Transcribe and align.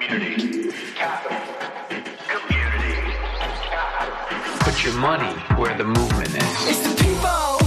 Community. 0.00 0.72
Capital. 0.94 1.36
Community. 2.26 3.12
Capital. 3.68 4.58
Put 4.60 4.82
your 4.82 4.94
money 4.94 5.38
where 5.60 5.76
the 5.76 5.84
movement 5.84 6.28
is. 6.28 6.68
It's 6.68 6.88
the 6.88 7.04
people 7.04 7.58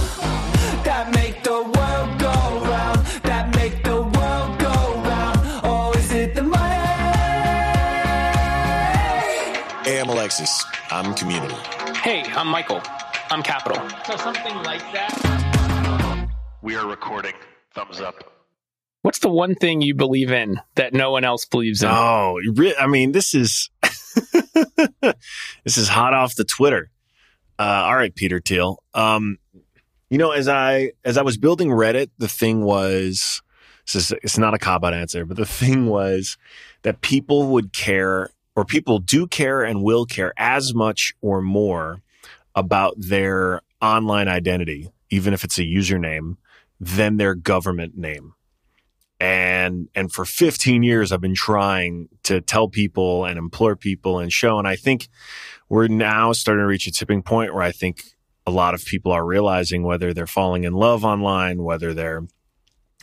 that 0.82 1.12
make 1.14 1.44
the 1.44 1.62
world 1.62 2.18
go 2.18 2.34
round, 2.68 3.06
that 3.22 3.54
make 3.54 3.84
the 3.84 4.02
world 4.02 4.58
go 4.58 4.74
round. 5.04 5.64
Or 5.64 5.96
is 5.96 6.10
it 6.10 6.34
the 6.34 6.42
money? 6.42 6.74
Hey, 9.84 10.00
I'm 10.00 10.08
Alexis. 10.08 10.64
I'm 10.90 11.14
Community. 11.14 11.54
Hey, 12.02 12.24
I'm 12.34 12.48
Michael. 12.48 12.82
I'm 13.30 13.44
Capital. 13.44 13.78
So 14.06 14.16
something 14.16 14.56
like 14.64 14.82
that. 14.92 16.28
We 16.62 16.74
are 16.74 16.86
recording. 16.86 17.34
Thumbs 17.74 18.00
up. 18.00 18.33
What's 19.04 19.18
the 19.18 19.28
one 19.28 19.54
thing 19.54 19.82
you 19.82 19.94
believe 19.94 20.32
in 20.32 20.62
that 20.76 20.94
no 20.94 21.10
one 21.10 21.24
else 21.24 21.44
believes 21.44 21.82
in? 21.82 21.90
Oh, 21.90 22.40
I 22.80 22.86
mean, 22.86 23.12
this 23.12 23.34
is 23.34 23.68
this 25.62 25.76
is 25.76 25.88
hot 25.90 26.14
off 26.14 26.36
the 26.36 26.44
Twitter. 26.44 26.90
Uh, 27.58 27.84
all 27.84 27.96
right, 27.96 28.14
Peter 28.14 28.40
Thiel. 28.40 28.82
Um, 28.94 29.36
you 30.08 30.16
know, 30.16 30.30
as 30.30 30.48
I 30.48 30.92
as 31.04 31.18
I 31.18 31.22
was 31.22 31.36
building 31.36 31.68
Reddit, 31.68 32.12
the 32.16 32.28
thing 32.28 32.64
was 32.64 33.42
this 33.84 34.10
is 34.10 34.12
it's 34.22 34.38
not 34.38 34.54
a 34.54 34.58
cop 34.58 34.84
out 34.84 34.94
answer, 34.94 35.26
but 35.26 35.36
the 35.36 35.44
thing 35.60 35.84
was 35.84 36.38
that 36.80 37.02
people 37.02 37.48
would 37.48 37.74
care, 37.74 38.30
or 38.56 38.64
people 38.64 39.00
do 39.00 39.26
care 39.26 39.62
and 39.62 39.82
will 39.82 40.06
care 40.06 40.32
as 40.38 40.72
much 40.72 41.12
or 41.20 41.42
more 41.42 42.00
about 42.54 42.94
their 42.96 43.60
online 43.82 44.28
identity, 44.28 44.88
even 45.10 45.34
if 45.34 45.44
it's 45.44 45.58
a 45.58 45.62
username, 45.62 46.38
than 46.80 47.18
their 47.18 47.34
government 47.34 47.98
name 47.98 48.32
and 49.24 49.88
and 49.94 50.12
for 50.12 50.24
15 50.24 50.82
years 50.82 51.12
i've 51.12 51.20
been 51.20 51.34
trying 51.34 52.08
to 52.24 52.40
tell 52.40 52.68
people 52.68 53.24
and 53.24 53.38
implore 53.38 53.76
people 53.76 54.18
and 54.18 54.32
show 54.32 54.58
and 54.58 54.68
i 54.68 54.76
think 54.76 55.08
we're 55.68 55.88
now 55.88 56.32
starting 56.32 56.62
to 56.62 56.66
reach 56.66 56.86
a 56.86 56.92
tipping 56.92 57.22
point 57.22 57.54
where 57.54 57.62
i 57.62 57.72
think 57.72 58.02
a 58.46 58.50
lot 58.50 58.74
of 58.74 58.84
people 58.84 59.12
are 59.12 59.24
realizing 59.24 59.82
whether 59.82 60.12
they're 60.12 60.26
falling 60.26 60.64
in 60.64 60.72
love 60.72 61.04
online 61.04 61.62
whether 61.62 61.94
they're 61.94 62.22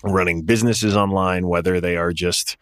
running 0.03 0.43
businesses 0.43 0.95
online 0.95 1.47
whether 1.47 1.81
they 1.81 1.97
are 1.97 2.13
just 2.13 2.57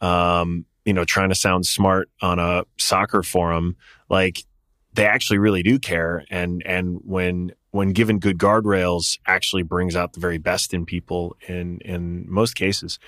um, 0.00 0.66
you 0.84 0.92
know 0.92 1.04
trying 1.04 1.28
to 1.28 1.34
sound 1.34 1.66
smart 1.66 2.10
on 2.20 2.38
a 2.38 2.64
soccer 2.78 3.22
forum. 3.22 3.76
Like 4.10 4.44
they 4.92 5.06
actually 5.06 5.38
really 5.38 5.62
do 5.62 5.78
care. 5.78 6.24
And 6.30 6.62
and 6.66 6.98
when 7.04 7.52
when 7.72 7.92
given 7.92 8.18
good 8.18 8.38
guardrails 8.38 9.18
actually 9.26 9.64
brings 9.64 9.96
out 9.96 10.12
the 10.12 10.20
very 10.20 10.38
best 10.38 10.72
in 10.72 10.86
people 10.86 11.36
in 11.48 11.80
in 11.80 12.24
most 12.28 12.54
cases. 12.54 12.98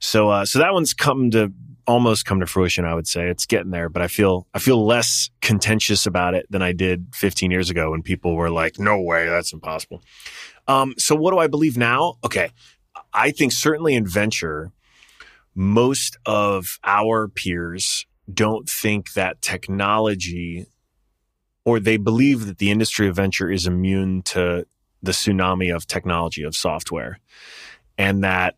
So 0.00 0.28
uh, 0.28 0.44
so 0.44 0.58
that 0.58 0.72
one's 0.72 0.92
come 0.92 1.30
to 1.30 1.52
almost 1.86 2.24
come 2.24 2.40
to 2.40 2.46
fruition 2.46 2.84
i 2.84 2.92
would 2.92 3.06
say. 3.06 3.28
It's 3.28 3.46
getting 3.46 3.70
there 3.70 3.88
but 3.88 4.02
i 4.02 4.08
feel 4.08 4.48
i 4.52 4.58
feel 4.58 4.84
less 4.84 5.30
contentious 5.40 6.04
about 6.04 6.34
it 6.34 6.44
than 6.50 6.60
i 6.60 6.72
did 6.72 7.14
15 7.14 7.52
years 7.52 7.70
ago 7.70 7.92
when 7.92 8.02
people 8.02 8.34
were 8.34 8.50
like 8.50 8.80
no 8.80 9.00
way 9.00 9.26
that's 9.26 9.52
impossible. 9.52 10.02
Um, 10.66 10.94
so 10.98 11.14
what 11.14 11.30
do 11.30 11.38
i 11.38 11.46
believe 11.46 11.76
now? 11.76 12.14
Okay 12.24 12.50
i 13.12 13.30
think 13.30 13.52
certainly 13.52 13.94
in 13.94 14.06
venture 14.06 14.72
most 15.54 16.18
of 16.26 16.78
our 16.84 17.28
peers 17.28 18.06
don't 18.32 18.68
think 18.68 19.12
that 19.14 19.40
technology 19.40 20.66
or 21.66 21.78
they 21.80 21.98
believe 21.98 22.46
that 22.46 22.56
the 22.58 22.70
industry 22.70 23.08
of 23.08 23.16
venture 23.16 23.50
is 23.50 23.66
immune 23.66 24.22
to 24.22 24.64
the 25.02 25.12
tsunami 25.12 25.74
of 25.74 25.86
technology 25.86 26.42
of 26.42 26.56
software 26.56 27.20
and 27.98 28.24
that 28.24 28.56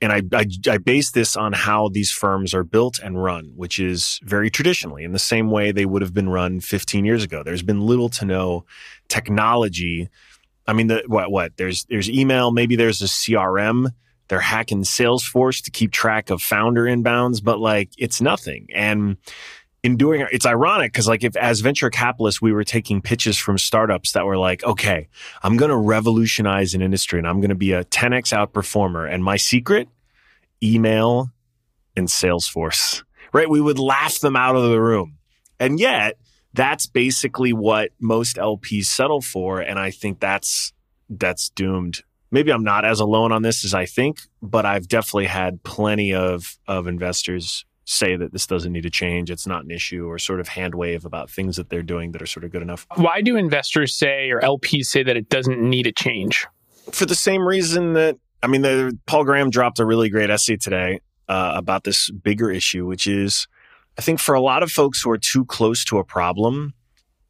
and 0.00 0.12
I, 0.12 0.22
I, 0.32 0.46
I 0.70 0.78
base 0.78 1.10
this 1.10 1.36
on 1.36 1.52
how 1.52 1.88
these 1.88 2.12
firms 2.12 2.54
are 2.54 2.62
built 2.62 3.00
and 3.00 3.20
run, 3.20 3.52
which 3.56 3.80
is 3.80 4.20
very 4.22 4.48
traditionally 4.48 5.02
in 5.02 5.12
the 5.12 5.18
same 5.18 5.50
way 5.50 5.72
they 5.72 5.86
would 5.86 6.02
have 6.02 6.14
been 6.14 6.28
run 6.28 6.60
15 6.60 7.04
years 7.04 7.24
ago. 7.24 7.42
There's 7.42 7.62
been 7.62 7.80
little 7.80 8.08
to 8.10 8.24
no 8.24 8.64
technology. 9.08 10.08
I 10.68 10.72
mean, 10.72 10.86
the, 10.86 11.02
what 11.06 11.32
what 11.32 11.56
there's 11.56 11.84
there's 11.86 12.08
email, 12.08 12.52
maybe 12.52 12.76
there's 12.76 13.02
a 13.02 13.06
CRM. 13.06 13.88
They're 14.28 14.40
hacking 14.40 14.82
Salesforce 14.82 15.64
to 15.64 15.70
keep 15.70 15.90
track 15.90 16.30
of 16.30 16.42
founder 16.42 16.84
inbounds, 16.84 17.42
but 17.42 17.58
like 17.58 17.90
it's 17.98 18.20
nothing. 18.20 18.68
And 18.72 19.16
in 19.82 19.96
doing 19.96 20.26
it's 20.32 20.46
ironic 20.46 20.92
because 20.92 21.06
like 21.06 21.22
if 21.22 21.36
as 21.36 21.60
venture 21.60 21.88
capitalists 21.88 22.42
we 22.42 22.52
were 22.52 22.64
taking 22.64 23.00
pitches 23.00 23.38
from 23.38 23.56
startups 23.56 24.12
that 24.12 24.26
were 24.26 24.36
like 24.36 24.64
okay 24.64 25.08
i'm 25.42 25.56
going 25.56 25.70
to 25.70 25.76
revolutionize 25.76 26.74
an 26.74 26.82
industry 26.82 27.18
and 27.18 27.28
i'm 27.28 27.40
going 27.40 27.48
to 27.48 27.54
be 27.54 27.72
a 27.72 27.84
10x 27.84 28.36
outperformer 28.36 29.08
and 29.12 29.24
my 29.24 29.36
secret? 29.36 29.88
Email 30.62 31.30
and 31.96 32.08
salesforce. 32.08 33.04
Right? 33.32 33.48
We 33.48 33.60
would 33.60 33.78
laugh 33.78 34.18
them 34.20 34.34
out 34.34 34.56
of 34.56 34.62
the 34.62 34.80
room. 34.80 35.18
And 35.60 35.78
yet 35.78 36.18
that's 36.54 36.86
basically 36.86 37.52
what 37.52 37.90
most 38.00 38.36
lps 38.36 38.86
settle 38.86 39.20
for 39.20 39.60
and 39.60 39.78
i 39.78 39.90
think 39.90 40.18
that's 40.18 40.72
that's 41.10 41.50
doomed. 41.50 42.02
Maybe 42.30 42.50
i'm 42.50 42.64
not 42.64 42.84
as 42.84 43.00
alone 43.00 43.32
on 43.32 43.42
this 43.42 43.64
as 43.64 43.74
i 43.74 43.86
think 43.86 44.20
but 44.42 44.66
i've 44.66 44.88
definitely 44.88 45.26
had 45.26 45.62
plenty 45.62 46.14
of 46.14 46.58
of 46.66 46.86
investors 46.86 47.64
say 47.88 48.16
that 48.16 48.32
this 48.32 48.46
doesn't 48.46 48.72
need 48.72 48.82
to 48.82 48.90
change, 48.90 49.30
it's 49.30 49.46
not 49.46 49.64
an 49.64 49.70
issue, 49.70 50.06
or 50.06 50.18
sort 50.18 50.40
of 50.40 50.48
hand 50.48 50.74
wave 50.74 51.04
about 51.04 51.30
things 51.30 51.56
that 51.56 51.70
they're 51.70 51.82
doing 51.82 52.12
that 52.12 52.20
are 52.20 52.26
sort 52.26 52.44
of 52.44 52.50
good 52.50 52.60
enough. 52.60 52.86
Why 52.96 53.22
do 53.22 53.36
investors 53.36 53.94
say 53.94 54.30
or 54.30 54.40
LPs 54.40 54.86
say 54.86 55.02
that 55.02 55.16
it 55.16 55.30
doesn't 55.30 55.58
need 55.58 55.86
a 55.86 55.92
change? 55.92 56.46
For 56.92 57.06
the 57.06 57.14
same 57.14 57.46
reason 57.46 57.94
that, 57.94 58.16
I 58.42 58.46
mean, 58.46 58.62
the, 58.62 58.96
Paul 59.06 59.24
Graham 59.24 59.50
dropped 59.50 59.78
a 59.78 59.86
really 59.86 60.10
great 60.10 60.28
essay 60.28 60.56
today 60.56 61.00
uh, 61.28 61.52
about 61.56 61.84
this 61.84 62.10
bigger 62.10 62.50
issue, 62.50 62.86
which 62.86 63.06
is 63.06 63.48
I 63.98 64.02
think 64.02 64.20
for 64.20 64.34
a 64.34 64.40
lot 64.40 64.62
of 64.62 64.70
folks 64.70 65.02
who 65.02 65.10
are 65.10 65.18
too 65.18 65.44
close 65.46 65.84
to 65.86 65.98
a 65.98 66.04
problem, 66.04 66.74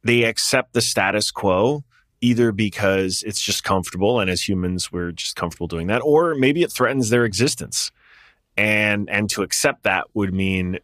they 0.03 0.23
accept 0.23 0.73
the 0.73 0.81
status 0.81 1.31
quo 1.31 1.83
either 2.21 2.51
because 2.51 3.23
it's 3.25 3.41
just 3.41 3.63
comfortable 3.63 4.19
and 4.19 4.29
as 4.29 4.47
humans 4.47 4.91
we're 4.91 5.13
just 5.13 5.37
comfortable 5.37 5.67
doing 5.67 5.87
that 5.87 5.99
or 5.99 6.35
maybe 6.35 6.63
it 6.63 6.71
threatens 6.71 7.09
their 7.09 7.23
existence 7.23 7.91
and 8.59 9.09
and 9.09 9.29
to 9.29 9.41
accept 9.41 9.83
that 9.83 10.05
would 10.13 10.33
mean 10.33 10.79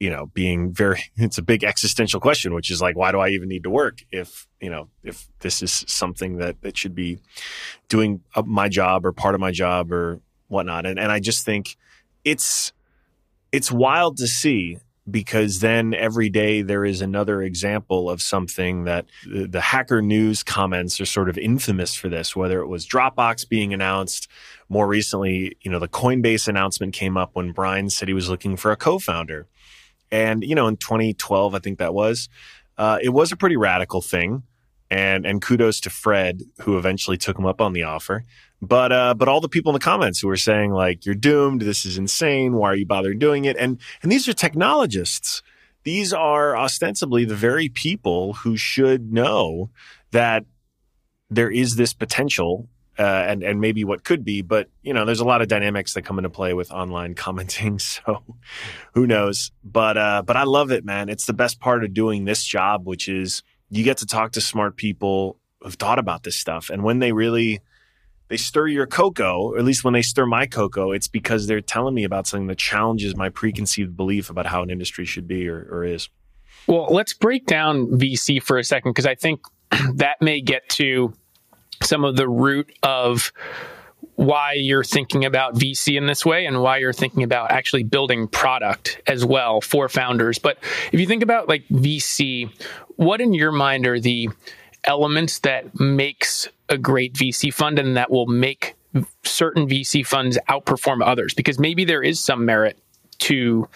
you 0.00 0.08
know 0.08 0.26
being 0.26 0.72
very 0.72 1.04
it's 1.16 1.38
a 1.38 1.42
big 1.42 1.62
existential 1.62 2.18
question 2.18 2.54
which 2.54 2.70
is 2.70 2.80
like 2.80 2.96
why 2.96 3.12
do 3.12 3.18
i 3.18 3.28
even 3.28 3.48
need 3.48 3.62
to 3.62 3.70
work 3.70 3.98
if 4.10 4.48
you 4.60 4.70
know 4.70 4.88
if 5.02 5.28
this 5.40 5.62
is 5.62 5.84
something 5.86 6.38
that 6.38 6.60
that 6.62 6.76
should 6.76 6.94
be 6.94 7.18
doing 7.88 8.22
my 8.44 8.68
job 8.68 9.04
or 9.04 9.12
part 9.12 9.34
of 9.34 9.40
my 9.40 9.50
job 9.50 9.92
or 9.92 10.20
whatnot? 10.48 10.86
And 10.86 10.98
and 10.98 11.12
i 11.12 11.20
just 11.20 11.44
think 11.44 11.76
it's 12.24 12.72
it's 13.52 13.70
wild 13.70 14.16
to 14.16 14.26
see 14.26 14.78
because 15.10 15.60
then 15.60 15.92
every 15.92 16.30
day 16.30 16.62
there 16.62 16.84
is 16.84 17.02
another 17.02 17.42
example 17.42 18.08
of 18.08 18.22
something 18.22 18.84
that 18.84 19.04
the, 19.26 19.46
the, 19.46 19.60
hacker 19.60 20.00
news 20.00 20.42
comments 20.42 20.98
are 20.98 21.04
sort 21.04 21.28
of 21.28 21.36
infamous 21.36 21.94
for 21.94 22.08
this 22.08 22.34
whether 22.34 22.60
it 22.60 22.66
was 22.66 22.86
dropbox 22.86 23.46
being 23.46 23.74
announced 23.74 24.28
more 24.68 24.86
recently 24.86 25.56
you 25.62 25.70
know 25.70 25.78
the 25.78 25.88
coinbase 25.88 26.48
announcement 26.48 26.92
came 26.92 27.16
up 27.16 27.30
when 27.34 27.52
brian 27.52 27.90
said 27.90 28.08
he 28.08 28.14
was 28.14 28.28
looking 28.28 28.56
for 28.56 28.72
a 28.72 28.76
co-founder. 28.76 29.46
And 30.10 30.44
you 30.44 30.54
know 30.54 30.68
in 30.68 30.76
2012 30.76 31.54
i 31.54 31.58
think 31.58 31.78
that 31.78 31.94
was 31.94 32.28
uh, 32.76 32.98
it 33.02 33.10
was 33.10 33.32
a 33.32 33.36
pretty 33.36 33.56
radical 33.56 34.00
thing. 34.00 34.42
And 34.90 35.26
and 35.26 35.42
kudos 35.42 35.80
to 35.80 35.90
fred 35.90 36.42
who 36.60 36.78
eventually 36.78 37.16
took 37.16 37.38
him 37.38 37.46
up 37.46 37.60
on 37.60 37.72
the 37.72 37.82
offer. 37.82 38.24
But 38.60 38.92
uh, 38.92 39.14
but 39.14 39.28
all 39.28 39.40
the 39.40 39.48
people 39.48 39.70
in 39.70 39.74
the 39.74 39.84
comments 39.84 40.20
who 40.20 40.28
were 40.28 40.36
saying 40.36 40.72
like 40.72 41.04
you're 41.04 41.14
doomed, 41.14 41.62
this 41.62 41.84
is 41.84 41.98
insane, 41.98 42.54
why 42.54 42.70
are 42.70 42.76
you 42.76 42.86
bothering 42.86 43.18
doing 43.18 43.44
it? 43.44 43.56
And 43.56 43.80
and 44.02 44.12
these 44.12 44.28
are 44.28 44.32
technologists. 44.32 45.42
These 45.84 46.12
are 46.12 46.56
ostensibly 46.56 47.24
the 47.24 47.34
very 47.34 47.68
people 47.68 48.34
who 48.34 48.56
should 48.56 49.12
know 49.12 49.70
that 50.12 50.44
there 51.28 51.50
is 51.50 51.76
this 51.76 51.92
potential 51.92 52.68
uh, 52.98 53.02
and 53.02 53.42
and 53.42 53.60
maybe 53.60 53.84
what 53.84 54.04
could 54.04 54.24
be, 54.24 54.42
but 54.42 54.68
you 54.82 54.92
know, 54.92 55.04
there's 55.04 55.20
a 55.20 55.24
lot 55.24 55.42
of 55.42 55.48
dynamics 55.48 55.94
that 55.94 56.02
come 56.02 56.18
into 56.18 56.30
play 56.30 56.54
with 56.54 56.70
online 56.70 57.14
commenting. 57.24 57.78
So 57.78 58.22
who 58.94 59.06
knows? 59.06 59.52
But 59.64 59.96
uh, 59.96 60.22
but 60.22 60.36
I 60.36 60.44
love 60.44 60.70
it, 60.70 60.84
man. 60.84 61.08
It's 61.08 61.26
the 61.26 61.32
best 61.32 61.60
part 61.60 61.84
of 61.84 61.92
doing 61.94 62.24
this 62.24 62.44
job, 62.44 62.86
which 62.86 63.08
is 63.08 63.42
you 63.70 63.84
get 63.84 63.98
to 63.98 64.06
talk 64.06 64.32
to 64.32 64.40
smart 64.40 64.76
people 64.76 65.38
who've 65.60 65.74
thought 65.74 65.98
about 65.98 66.22
this 66.22 66.36
stuff, 66.36 66.70
and 66.70 66.82
when 66.82 66.98
they 66.98 67.12
really 67.12 67.60
they 68.28 68.36
stir 68.36 68.68
your 68.68 68.86
cocoa, 68.86 69.52
or 69.52 69.58
at 69.58 69.64
least 69.64 69.84
when 69.84 69.92
they 69.92 70.02
stir 70.02 70.26
my 70.26 70.46
cocoa, 70.46 70.92
it's 70.92 71.08
because 71.08 71.46
they're 71.46 71.60
telling 71.60 71.94
me 71.94 72.04
about 72.04 72.26
something 72.26 72.46
that 72.46 72.58
challenges 72.58 73.16
my 73.16 73.28
preconceived 73.28 73.96
belief 73.96 74.30
about 74.30 74.46
how 74.46 74.62
an 74.62 74.70
industry 74.70 75.04
should 75.04 75.28
be 75.28 75.48
or, 75.48 75.68
or 75.70 75.84
is. 75.84 76.08
Well, 76.66 76.86
let's 76.90 77.12
break 77.12 77.46
down 77.46 77.88
VC 77.88 78.42
for 78.42 78.56
a 78.56 78.64
second 78.64 78.92
because 78.92 79.06
I 79.06 79.14
think 79.14 79.40
that 79.94 80.22
may 80.22 80.40
get 80.40 80.68
to 80.70 81.12
some 81.82 82.04
of 82.04 82.16
the 82.16 82.28
root 82.28 82.72
of 82.82 83.32
why 84.16 84.52
you're 84.52 84.84
thinking 84.84 85.24
about 85.24 85.54
VC 85.54 85.96
in 85.96 86.06
this 86.06 86.24
way 86.24 86.46
and 86.46 86.62
why 86.62 86.78
you're 86.78 86.92
thinking 86.92 87.22
about 87.22 87.50
actually 87.50 87.82
building 87.82 88.28
product 88.28 89.00
as 89.06 89.24
well 89.24 89.60
for 89.60 89.88
founders. 89.88 90.38
But 90.38 90.58
if 90.92 91.00
you 91.00 91.06
think 91.06 91.22
about 91.22 91.48
like 91.48 91.66
VC, 91.68 92.50
what 92.96 93.20
in 93.20 93.34
your 93.34 93.52
mind 93.52 93.86
are 93.86 93.98
the 93.98 94.28
elements 94.84 95.40
that 95.40 95.78
makes 95.80 96.48
a 96.68 96.78
great 96.78 97.14
VC 97.14 97.52
fund 97.52 97.78
and 97.78 97.96
that 97.96 98.10
will 98.10 98.26
make 98.26 98.76
certain 99.24 99.68
VC 99.68 100.06
funds 100.06 100.38
outperform 100.48 101.04
others 101.04 101.34
because 101.34 101.58
maybe 101.58 101.84
there 101.84 102.02
is 102.02 102.20
some 102.20 102.44
merit 102.44 102.78
to 103.18 103.68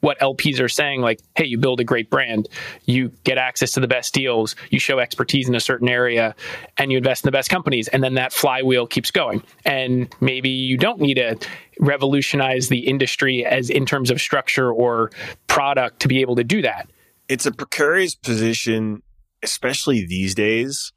what 0.00 0.18
LPs 0.20 0.60
are 0.60 0.68
saying, 0.68 1.00
like, 1.00 1.20
hey, 1.36 1.44
you 1.44 1.58
build 1.58 1.80
a 1.80 1.84
great 1.84 2.10
brand, 2.10 2.48
you 2.84 3.10
get 3.24 3.38
access 3.38 3.72
to 3.72 3.80
the 3.80 3.88
best 3.88 4.14
deals, 4.14 4.56
you 4.70 4.78
show 4.78 4.98
expertise 4.98 5.48
in 5.48 5.54
a 5.54 5.60
certain 5.60 5.88
area, 5.88 6.34
and 6.76 6.90
you 6.90 6.98
invest 6.98 7.24
in 7.24 7.28
the 7.28 7.32
best 7.32 7.50
companies. 7.50 7.88
And 7.88 8.02
then 8.02 8.14
that 8.14 8.32
flywheel 8.32 8.86
keeps 8.86 9.10
going. 9.10 9.42
And 9.64 10.12
maybe 10.20 10.50
you 10.50 10.76
don't 10.76 11.00
need 11.00 11.14
to 11.14 11.36
revolutionize 11.78 12.68
the 12.68 12.80
industry 12.80 13.44
as 13.44 13.70
in 13.70 13.86
terms 13.86 14.10
of 14.10 14.20
structure 14.20 14.70
or 14.70 15.10
product 15.46 16.00
to 16.00 16.08
be 16.08 16.20
able 16.20 16.36
to 16.36 16.44
do 16.44 16.62
that. 16.62 16.90
It's 17.28 17.46
a 17.46 17.52
precarious 17.52 18.14
position, 18.14 19.02
especially 19.42 20.04
these 20.04 20.34
days, 20.34 20.92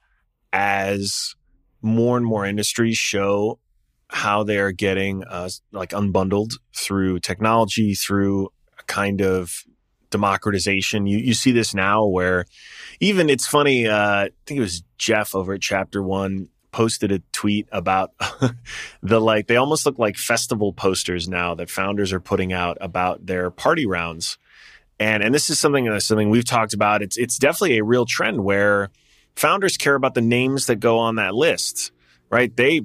as 0.51 1.35
more 1.81 2.17
and 2.17 2.25
more 2.25 2.45
industries 2.45 2.97
show 2.97 3.59
how 4.09 4.43
they 4.43 4.57
are 4.57 4.71
getting 4.71 5.23
uh, 5.23 5.49
like 5.71 5.89
unbundled 5.89 6.53
through 6.75 7.19
technology, 7.19 7.93
through 7.93 8.49
a 8.79 8.83
kind 8.83 9.21
of 9.21 9.63
democratization. 10.09 11.07
You 11.07 11.17
you 11.17 11.33
see 11.33 11.51
this 11.51 11.73
now 11.73 12.05
where 12.05 12.45
even 12.99 13.29
it's 13.29 13.47
funny. 13.47 13.87
Uh, 13.87 14.25
I 14.25 14.29
think 14.45 14.59
it 14.59 14.61
was 14.61 14.83
Jeff 14.97 15.35
over 15.35 15.53
at 15.53 15.61
Chapter 15.61 16.01
One 16.01 16.49
posted 16.71 17.11
a 17.11 17.19
tweet 17.31 17.67
about 17.71 18.11
the 19.01 19.21
like 19.21 19.47
they 19.47 19.55
almost 19.55 19.85
look 19.85 19.97
like 19.97 20.17
festival 20.17 20.73
posters 20.73 21.29
now 21.29 21.55
that 21.55 21.69
founders 21.69 22.11
are 22.11 22.19
putting 22.19 22.51
out 22.51 22.77
about 22.81 23.25
their 23.25 23.49
party 23.49 23.85
rounds. 23.85 24.37
And 24.99 25.23
and 25.23 25.33
this 25.33 25.49
is 25.49 25.59
something 25.59 25.87
uh, 25.87 25.99
something 25.99 26.29
we've 26.29 26.45
talked 26.45 26.73
about. 26.73 27.01
It's 27.01 27.17
it's 27.17 27.37
definitely 27.37 27.77
a 27.77 27.83
real 27.83 28.05
trend 28.05 28.43
where 28.43 28.89
founders 29.35 29.77
care 29.77 29.95
about 29.95 30.13
the 30.13 30.21
names 30.21 30.67
that 30.67 30.75
go 30.75 30.99
on 30.99 31.15
that 31.15 31.33
list, 31.33 31.91
right? 32.29 32.55
They 32.55 32.81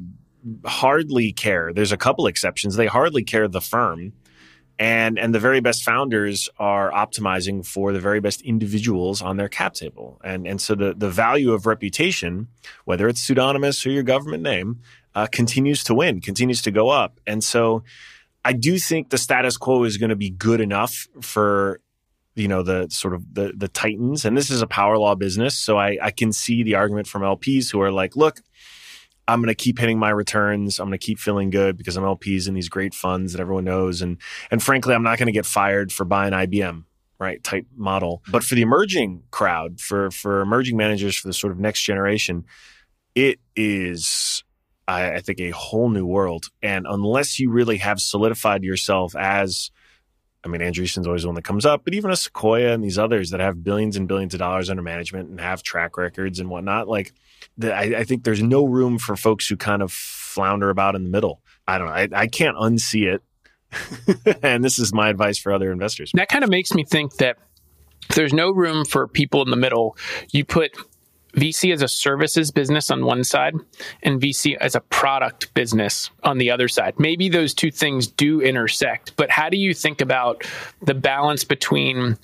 hardly 0.65 1.33
care. 1.33 1.73
There's 1.73 1.93
a 1.93 1.97
couple 1.97 2.27
exceptions. 2.27 2.77
They 2.77 2.87
hardly 2.87 3.25
care 3.25 3.49
the 3.49 3.61
firm. 3.61 4.13
And 4.79 5.19
and 5.19 5.35
the 5.35 5.41
very 5.41 5.61
best 5.61 5.83
founders 5.83 6.49
are 6.59 6.93
optimizing 6.93 7.67
for 7.67 7.93
the 7.93 7.99
very 7.99 8.21
best 8.21 8.43
individuals 8.43 9.21
on 9.21 9.37
their 9.37 9.49
cap 9.49 9.75
table. 9.75 10.21
And 10.23 10.47
and 10.47 10.61
so 10.61 10.75
the 10.75 10.95
the 10.95 11.11
value 11.11 11.53
of 11.53 11.67
reputation, 11.67 12.49
whether 12.85 13.09
it's 13.09 13.21
pseudonymous 13.21 13.85
or 13.85 13.91
your 13.91 14.05
government 14.05 14.43
name, 14.43 14.81
uh, 15.15 15.27
continues 15.27 15.83
to 15.85 15.95
win, 15.95 16.21
continues 16.21 16.63
to 16.63 16.71
go 16.71 16.91
up. 16.91 17.19
And 17.27 17.43
so 17.43 17.83
I 18.45 18.53
do 18.53 18.79
think 18.79 19.11
the 19.11 19.19
status 19.19 19.57
quo 19.57 19.85
is 19.85 19.97
going 19.97 20.11
to 20.11 20.17
be 20.17 20.31
good 20.31 20.61
enough 20.61 21.09
for 21.21 21.81
you 22.35 22.47
know 22.47 22.63
the 22.63 22.89
sort 22.89 23.15
of 23.15 23.35
the 23.35 23.53
the 23.57 23.69
titans 23.69 24.25
and 24.25 24.37
this 24.37 24.49
is 24.49 24.63
a 24.63 24.67
power 24.67 24.97
law 24.97 25.17
business 25.17 25.59
so 25.59 25.77
I, 25.77 25.99
I 26.01 26.11
can 26.13 26.33
see 26.33 26.63
the 26.63 26.77
argument 26.77 27.09
from 27.09 27.23
lps 27.23 27.73
who 27.73 27.81
are 27.81 27.91
like 27.91 28.15
look 28.15 28.41
I'm 29.29 29.41
going 29.41 29.49
to 29.49 29.55
keep 29.55 29.79
hitting 29.79 29.99
my 29.99 30.09
returns. 30.09 30.81
I'm 30.81 30.89
going 30.89 30.99
to 30.99 31.07
keep 31.07 31.19
feeling 31.19 31.51
good 31.51 31.77
because 31.77 31.99
I'm 31.99 32.05
LPs 32.05 32.49
in 32.49 32.55
these 32.55 32.71
great 32.71 32.95
funds 32.95 33.33
that 33.33 33.41
everyone 33.41 33.65
knows. 33.65 34.01
And, 34.01 34.17
and 34.51 34.63
frankly, 34.63 34.95
I'm 34.95 35.03
not 35.03 35.19
going 35.19 35.27
to 35.27 35.33
get 35.33 35.45
fired 35.45 35.93
for 35.93 36.07
buying 36.07 36.33
IBM, 36.33 36.85
right? 37.21 37.45
Type 37.45 37.67
model. 37.77 38.23
But 38.31 38.43
for 38.43 38.55
the 38.55 38.63
emerging 38.63 39.25
crowd, 39.31 39.81
for, 39.81 40.11
for 40.11 40.41
emerging 40.41 40.79
managers, 40.79 41.15
for 41.15 41.29
the 41.29 41.35
sort 41.35 41.53
of 41.53 41.59
next 41.59 41.83
generation, 41.83 42.47
it 43.15 43.39
is, 43.55 44.45
I, 44.89 45.17
I 45.17 45.21
think, 45.21 45.41
a 45.41 45.51
whole 45.51 45.91
new 45.91 46.07
world. 46.07 46.47
And 46.63 46.87
unless 46.89 47.39
you 47.39 47.51
really 47.51 47.77
have 47.79 48.01
solidified 48.01 48.65
yourself 48.65 49.15
as, 49.15 49.71
I 50.43 50.49
mean, 50.49 50.63
Andreessen's 50.63 51.07
always 51.07 51.23
the 51.23 51.29
one 51.29 51.35
that 51.35 51.45
comes 51.45 51.67
up, 51.67 51.83
but 51.85 51.93
even 51.93 52.11
a 52.11 52.17
Sequoia 52.17 52.73
and 52.73 52.83
these 52.83 52.99
others 52.99 53.29
that 53.31 53.41
have 53.41 53.63
billions 53.63 53.97
and 53.99 54.09
billions 54.09 54.33
of 54.33 54.39
dollars 54.39 54.71
under 54.71 54.83
management 54.83 55.29
and 55.29 55.39
have 55.39 55.63
track 55.63 55.99
records 55.99 56.41
and 56.41 56.49
whatnot, 56.49 56.89
like, 56.89 57.13
I, 57.63 57.97
I, 57.97 58.05
think 58.05 58.25
there's 58.25 58.43
no 58.43 58.65
room 58.65 58.99
for 58.99 59.17
folks 59.17 59.49
who 59.49 59.57
kind 59.57 59.83
of 59.83 59.93
flounder 59.93 60.71
about 60.71 60.95
in 60.95 61.05
the 61.05 61.11
middle. 61.11 61.43
I 61.67 61.79
don't 61.79 61.89
know. 61.89 61.93
I, 61.93 62.09
I 62.13 62.27
can't 62.27 62.57
unsee 62.57 63.13
it. 63.13 63.23
and 64.43 64.65
this 64.65 64.79
is 64.79 64.95
my 64.95 65.09
advice 65.09 65.39
for 65.39 65.53
other 65.53 65.71
investors. 65.71 66.11
That 66.15 66.29
kind 66.29 66.45
of 66.45 66.51
makes 66.51 66.73
me 66.73 66.85
think 66.85 67.17
that 67.17 67.37
there's 68.15 68.33
no 68.33 68.51
room 68.51 68.85
for 68.85 69.07
people 69.07 69.43
in 69.43 69.51
the 69.51 69.57
middle. 69.57 69.97
You 70.33 70.45
put 70.45 70.73
VC 71.37 71.73
as 71.73 71.83
a 71.83 71.89
services 71.89 72.51
business 72.51 72.91
on 72.91 73.05
one 73.05 73.25
side 73.25 73.55
and 74.03 74.21
VC 74.21 74.57
as 74.57 74.75
a 74.75 74.81
product 74.81 75.53
business 75.55 76.11
on 76.23 76.39
the 76.39 76.51
other 76.51 76.69
side. 76.69 76.95
Maybe 76.99 77.29
those 77.29 77.53
two 77.53 77.71
things 77.71 78.07
do 78.07 78.41
intersect, 78.41 79.15
but 79.17 79.31
how 79.31 79.49
do 79.49 79.57
you 79.57 79.75
think 79.75 80.01
about 80.01 80.45
the 80.83 80.95
balance 80.95 81.45
between 81.45 82.17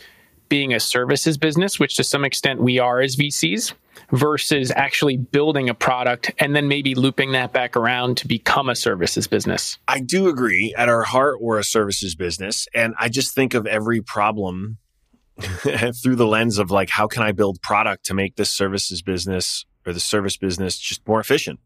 being 0.49 0.73
a 0.73 0.81
services 0.81 1.37
business, 1.37 1.79
which 1.79 1.97
to 1.97 2.05
some 2.05 2.25
extent 2.25 2.61
we 2.61 2.79
are 2.79 3.01
as 3.01 3.17
VCs, 3.17 3.75
versus 4.13 4.73
actually 4.75 5.17
building 5.17 5.69
a 5.69 5.75
product 5.75 6.33
and 6.39 6.55
then 6.55 6.69
maybe 6.69 6.95
looping 6.95 7.33
that 7.33 7.53
back 7.53 7.77
around 7.77 8.17
to 8.19 8.27
become 8.27 8.69
a 8.69 8.75
services 8.75 9.27
business. 9.27 9.79
I 9.89 10.01
do 10.01 10.29
agree. 10.29 10.75
At 10.77 10.89
our 10.89 11.03
heart, 11.03 11.41
we're 11.41 11.59
a 11.59 11.65
services 11.65 12.15
business. 12.15 12.67
And 12.75 12.95
I 12.99 13.09
just 13.09 13.35
think 13.35 13.55
of 13.55 13.67
every 13.67 14.01
problem 14.01 14.79
through 15.39 16.17
the 16.17 16.27
lens 16.27 16.59
of 16.59 16.71
like, 16.71 16.91
how 16.91 17.07
can 17.07 17.23
I 17.23 17.33
build 17.33 17.61
product 17.63 18.07
to 18.07 18.15
make 18.15 18.37
this 18.37 18.51
services 18.51 19.03
business 19.03 19.65
or 19.87 19.93
the 19.93 20.01
service 20.01 20.37
business 20.37 20.79
just 20.79 21.07
more 21.07 21.21
efficient? 21.21 21.61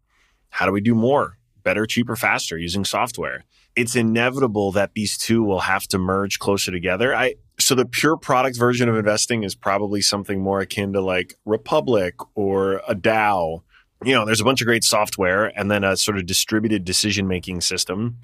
How 0.50 0.66
do 0.66 0.72
we 0.72 0.80
do 0.80 0.94
more, 0.94 1.38
better, 1.62 1.86
cheaper, 1.86 2.16
faster 2.16 2.56
using 2.56 2.84
software? 2.84 3.44
It's 3.76 3.94
inevitable 3.94 4.72
that 4.72 4.94
these 4.94 5.18
two 5.18 5.42
will 5.42 5.60
have 5.60 5.86
to 5.88 5.98
merge 5.98 6.38
closer 6.38 6.72
together. 6.72 7.14
I, 7.14 7.34
so 7.60 7.74
the 7.74 7.84
pure 7.84 8.16
product 8.16 8.56
version 8.56 8.88
of 8.88 8.96
investing 8.96 9.42
is 9.42 9.54
probably 9.54 10.00
something 10.00 10.40
more 10.40 10.60
akin 10.60 10.92
to 10.92 11.00
like 11.00 11.34
Republic 11.44 12.14
or 12.34 12.82
a 12.88 12.94
DAO. 12.94 13.62
You 14.04 14.14
know, 14.14 14.24
there's 14.24 14.40
a 14.40 14.44
bunch 14.44 14.60
of 14.60 14.66
great 14.66 14.84
software 14.84 15.46
and 15.58 15.70
then 15.70 15.82
a 15.82 15.96
sort 15.96 16.18
of 16.18 16.26
distributed 16.26 16.84
decision 16.84 17.26
making 17.26 17.60
system. 17.62 18.18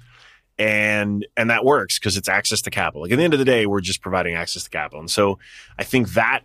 And 0.57 1.27
and 1.35 1.49
that 1.49 1.65
works 1.65 1.99
because 1.99 2.15
it's 2.15 2.29
access 2.29 2.61
to 2.61 2.69
capital. 2.69 3.01
Like 3.01 3.11
at 3.11 3.17
the 3.17 3.23
end 3.25 3.33
of 3.33 3.39
the 3.39 3.45
day, 3.45 3.65
we're 3.65 3.81
just 3.81 4.01
providing 4.01 4.35
access 4.35 4.63
to 4.63 4.69
capital. 4.69 5.01
And 5.01 5.11
so 5.11 5.37
I 5.77 5.83
think 5.83 6.13
that 6.13 6.43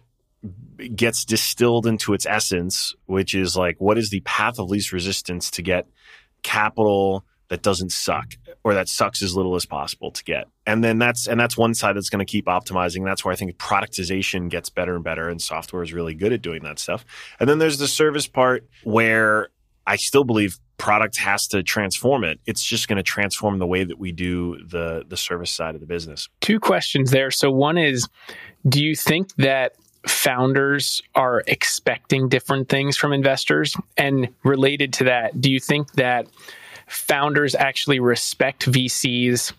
gets 0.97 1.25
distilled 1.25 1.87
into 1.87 2.13
its 2.13 2.27
essence, 2.27 2.93
which 3.07 3.37
is 3.37 3.57
like 3.57 3.77
what 3.81 3.99
is 3.99 4.11
the 4.11 4.21
path 4.21 4.59
of 4.59 4.69
least 4.69 4.91
resistance 4.91 5.49
to 5.53 5.63
get 5.63 5.87
capital 6.43 7.25
that 7.49 7.63
doesn't 7.63 7.93
suck 7.93 8.35
or 8.63 8.75
that 8.75 8.89
sucks 8.89 9.23
as 9.23 9.35
little 9.35 9.55
as 9.55 9.65
possible 9.65 10.11
to 10.11 10.23
get. 10.25 10.47
And 10.67 10.85
then 10.85 10.99
that's 10.99 11.27
and 11.27 11.41
that's 11.41 11.57
one 11.57 11.75
side 11.75 11.97
that's 11.97 12.11
going 12.11 12.25
to 12.25 12.31
keep 12.31 12.47
optimizing. 12.47 13.05
That's 13.05 13.25
where 13.25 13.33
I 13.33 13.37
think 13.37 13.57
productization 13.57 14.49
gets 14.49 14.69
better 14.69 14.95
and 14.95 15.05
better 15.05 15.29
and 15.29 15.41
software 15.41 15.83
is 15.83 15.93
really 15.93 16.15
good 16.15 16.33
at 16.33 16.43
doing 16.43 16.63
that 16.65 16.79
stuff. 16.79 17.05
And 17.39 17.49
then 17.49 17.59
there's 17.59 17.79
the 17.79 17.89
service 17.89 18.27
part 18.27 18.69
where 18.85 19.49
I 19.87 19.97
still 19.97 20.25
believe 20.25 20.59
product 20.77 21.17
has 21.19 21.47
to 21.49 21.63
transform 21.63 22.25
it. 22.25 22.41
It's 22.47 22.65
just 22.65 22.89
going 22.89 22.97
to 22.97 23.03
transform 23.03 23.59
the 23.59 23.67
way 23.67 23.85
that 23.85 23.99
we 23.99 24.13
do 24.13 24.59
the 24.67 25.05
the 25.09 25.17
service 25.17 25.51
side 25.51 25.75
of 25.75 25.81
the 25.81 25.87
business. 25.87 26.29
Two 26.41 26.61
questions 26.61 27.11
there. 27.11 27.31
So 27.31 27.51
one 27.51 27.79
is 27.79 28.09
do 28.69 28.85
you 28.85 28.95
think 28.95 29.35
that 29.37 29.75
founders 30.07 31.03
are 31.15 31.43
expecting 31.47 32.29
different 32.29 32.69
things 32.69 32.97
from 32.97 33.13
investors? 33.13 33.77
And 33.97 34.29
related 34.45 34.93
to 34.95 35.05
that, 35.05 35.41
do 35.41 35.51
you 35.51 35.61
think 35.61 35.93
that 35.93 36.27
founders 36.91 37.55
actually 37.55 38.01
respect 38.01 38.67
VCs 38.67 39.53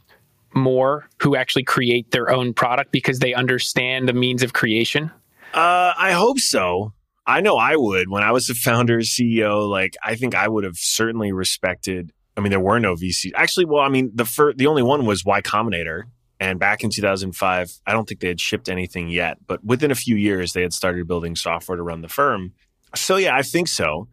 more 0.54 1.08
who 1.22 1.36
actually 1.36 1.64
create 1.64 2.12
their 2.12 2.30
own 2.30 2.54
product 2.54 2.92
because 2.92 3.20
they 3.20 3.34
understand 3.34 4.10
the 4.10 4.14
means 4.14 4.44
of 4.44 4.54
creation? 4.54 5.10
Uh, 5.54 5.94
I 5.98 6.12
hope 6.12 6.40
so. 6.40 6.94
I 7.26 7.40
know 7.42 7.56
I 7.56 7.76
would. 7.76 8.10
When 8.10 8.24
I 8.24 8.32
was 8.32 8.50
a 8.50 8.56
founder, 8.56 9.00
CEO, 9.00 9.70
like 9.70 9.96
I 10.04 10.16
think 10.16 10.36
I 10.36 10.48
would 10.48 10.64
have 10.64 10.78
certainly 10.78 11.32
respected. 11.32 12.12
I 12.36 12.42
mean, 12.42 12.50
there 12.50 12.60
were 12.60 12.80
no 12.80 12.96
VCs. 12.96 13.32
Actually, 13.36 13.66
well, 13.66 13.82
I 13.82 13.90
mean, 13.90 14.12
the 14.14 14.26
first, 14.26 14.58
the 14.58 14.68
only 14.68 14.84
one 14.84 15.06
was 15.06 15.24
Y 15.24 15.42
Combinator, 15.42 16.04
and 16.40 16.60
back 16.60 16.84
in 16.84 16.90
2005, 16.90 17.72
I 17.86 17.94
don't 17.94 18.08
think 18.08 18.20
they 18.20 18.28
had 18.28 18.42
shipped 18.42 18.68
anything 18.68 19.10
yet, 19.10 19.38
but 19.48 19.64
within 19.64 19.92
a 19.92 19.96
few 19.96 20.16
years, 20.16 20.54
they 20.54 20.64
had 20.64 20.74
started 20.74 21.08
building 21.08 21.36
software 21.36 21.78
to 21.78 21.84
run 21.84 22.02
the 22.02 22.08
firm. 22.08 22.54
So 22.96 23.18
yeah, 23.18 23.36
I 23.36 23.42
think 23.42 23.68
so 23.68 24.08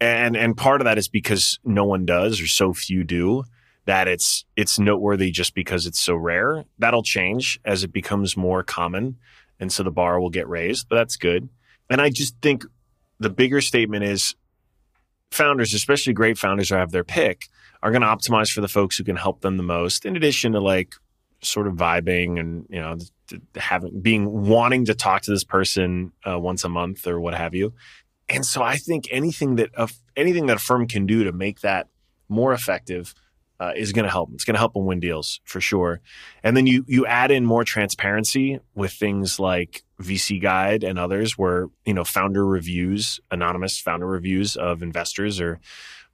and 0.00 0.36
and 0.36 0.56
part 0.56 0.80
of 0.80 0.84
that 0.84 0.98
is 0.98 1.08
because 1.08 1.58
no 1.64 1.84
one 1.84 2.04
does 2.04 2.40
or 2.40 2.46
so 2.46 2.72
few 2.72 3.04
do 3.04 3.44
that 3.86 4.06
it's 4.06 4.44
it's 4.54 4.78
noteworthy 4.78 5.30
just 5.30 5.54
because 5.54 5.86
it's 5.86 5.98
so 5.98 6.14
rare. 6.14 6.64
That'll 6.78 7.02
change 7.02 7.58
as 7.64 7.84
it 7.84 7.92
becomes 7.92 8.36
more 8.36 8.62
common 8.62 9.16
and 9.58 9.72
so 9.72 9.82
the 9.82 9.90
bar 9.90 10.20
will 10.20 10.30
get 10.30 10.48
raised 10.48 10.88
but 10.88 10.96
that's 10.96 11.16
good. 11.16 11.48
And 11.90 12.00
i 12.00 12.10
just 12.10 12.36
think 12.42 12.64
the 13.18 13.30
bigger 13.30 13.60
statement 13.60 14.04
is 14.04 14.34
founders 15.30 15.74
especially 15.74 16.12
great 16.12 16.38
founders 16.38 16.68
who 16.68 16.76
have 16.76 16.90
their 16.90 17.04
pick 17.04 17.48
are 17.82 17.90
going 17.90 18.02
to 18.02 18.08
optimize 18.08 18.50
for 18.50 18.60
the 18.60 18.68
folks 18.68 18.96
who 18.96 19.04
can 19.04 19.16
help 19.16 19.40
them 19.40 19.56
the 19.56 19.62
most 19.62 20.04
in 20.04 20.16
addition 20.16 20.52
to 20.52 20.60
like 20.60 20.94
sort 21.42 21.66
of 21.66 21.74
vibing 21.74 22.40
and 22.40 22.66
you 22.68 22.80
know 22.80 22.96
having 23.56 24.00
being 24.00 24.48
wanting 24.48 24.84
to 24.84 24.94
talk 24.94 25.22
to 25.22 25.30
this 25.30 25.44
person 25.44 26.12
uh, 26.28 26.38
once 26.38 26.64
a 26.64 26.68
month 26.68 27.06
or 27.06 27.20
what 27.20 27.34
have 27.34 27.54
you 27.54 27.72
and 28.28 28.44
so 28.44 28.62
I 28.62 28.76
think 28.76 29.08
anything 29.10 29.56
that 29.56 29.70
a, 29.74 29.88
anything 30.16 30.46
that 30.46 30.56
a 30.56 30.60
firm 30.60 30.86
can 30.86 31.06
do 31.06 31.24
to 31.24 31.32
make 31.32 31.60
that 31.60 31.88
more 32.28 32.52
effective 32.52 33.14
uh, 33.60 33.72
is 33.74 33.92
going 33.92 34.04
to 34.04 34.10
help. 34.10 34.30
It's 34.34 34.44
going 34.44 34.54
to 34.54 34.60
help 34.60 34.74
them 34.74 34.86
win 34.86 35.00
deals 35.00 35.40
for 35.44 35.60
sure. 35.60 36.00
And 36.42 36.56
then 36.56 36.66
you 36.66 36.84
you 36.86 37.06
add 37.06 37.30
in 37.30 37.44
more 37.44 37.64
transparency 37.64 38.60
with 38.74 38.92
things 38.92 39.40
like 39.40 39.82
VC 40.00 40.40
Guide 40.40 40.84
and 40.84 40.98
others, 40.98 41.36
where 41.36 41.66
you 41.84 41.94
know 41.94 42.04
founder 42.04 42.46
reviews, 42.46 43.20
anonymous 43.30 43.78
founder 43.78 44.06
reviews 44.06 44.56
of 44.56 44.82
investors 44.82 45.40
are 45.40 45.58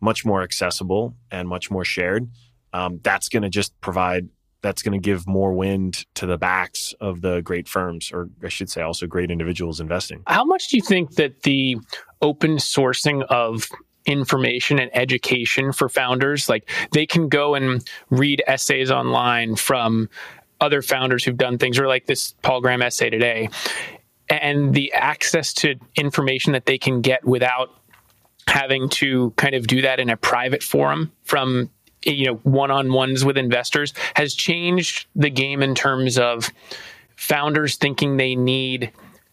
much 0.00 0.24
more 0.24 0.42
accessible 0.42 1.14
and 1.30 1.48
much 1.48 1.70
more 1.70 1.84
shared. 1.84 2.28
Um, 2.72 3.00
that's 3.02 3.28
going 3.28 3.42
to 3.42 3.48
just 3.48 3.78
provide 3.80 4.28
that's 4.64 4.82
going 4.82 4.98
to 4.98 4.98
give 4.98 5.28
more 5.28 5.52
wind 5.52 6.06
to 6.14 6.26
the 6.26 6.38
backs 6.38 6.94
of 6.98 7.20
the 7.20 7.42
great 7.42 7.68
firms, 7.68 8.10
or 8.12 8.30
I 8.42 8.48
should 8.48 8.70
say, 8.70 8.80
also 8.80 9.06
great 9.06 9.30
individuals 9.30 9.78
investing. 9.78 10.22
How 10.26 10.44
much 10.44 10.68
do 10.68 10.78
you 10.78 10.82
think 10.82 11.16
that 11.16 11.42
the 11.42 11.76
open 12.22 12.56
sourcing 12.56 13.22
of 13.26 13.68
information 14.06 14.78
and 14.78 14.90
education 14.94 15.72
for 15.72 15.88
founders, 15.88 16.48
like 16.48 16.70
they 16.92 17.04
can 17.04 17.28
go 17.28 17.54
and 17.54 17.86
read 18.08 18.42
essays 18.46 18.90
online 18.90 19.54
from 19.56 20.08
other 20.60 20.80
founders 20.80 21.24
who've 21.24 21.36
done 21.36 21.58
things, 21.58 21.78
or 21.78 21.86
like 21.86 22.06
this 22.06 22.32
Paul 22.42 22.62
Graham 22.62 22.80
essay 22.80 23.10
today, 23.10 23.50
and 24.30 24.72
the 24.72 24.92
access 24.94 25.52
to 25.52 25.74
information 25.94 26.52
that 26.52 26.64
they 26.64 26.78
can 26.78 27.02
get 27.02 27.22
without 27.24 27.70
having 28.46 28.88
to 28.88 29.30
kind 29.36 29.54
of 29.54 29.66
do 29.66 29.82
that 29.82 30.00
in 30.00 30.08
a 30.08 30.16
private 30.16 30.62
forum 30.62 31.12
from 31.24 31.70
you 32.04 32.26
know 32.26 32.34
one-on-ones 32.42 33.24
with 33.24 33.36
investors 33.36 33.94
has 34.14 34.34
changed 34.34 35.06
the 35.16 35.30
game 35.30 35.62
in 35.62 35.74
terms 35.74 36.18
of 36.18 36.50
founders 37.16 37.76
thinking 37.76 38.16
they 38.16 38.34
need 38.34 38.92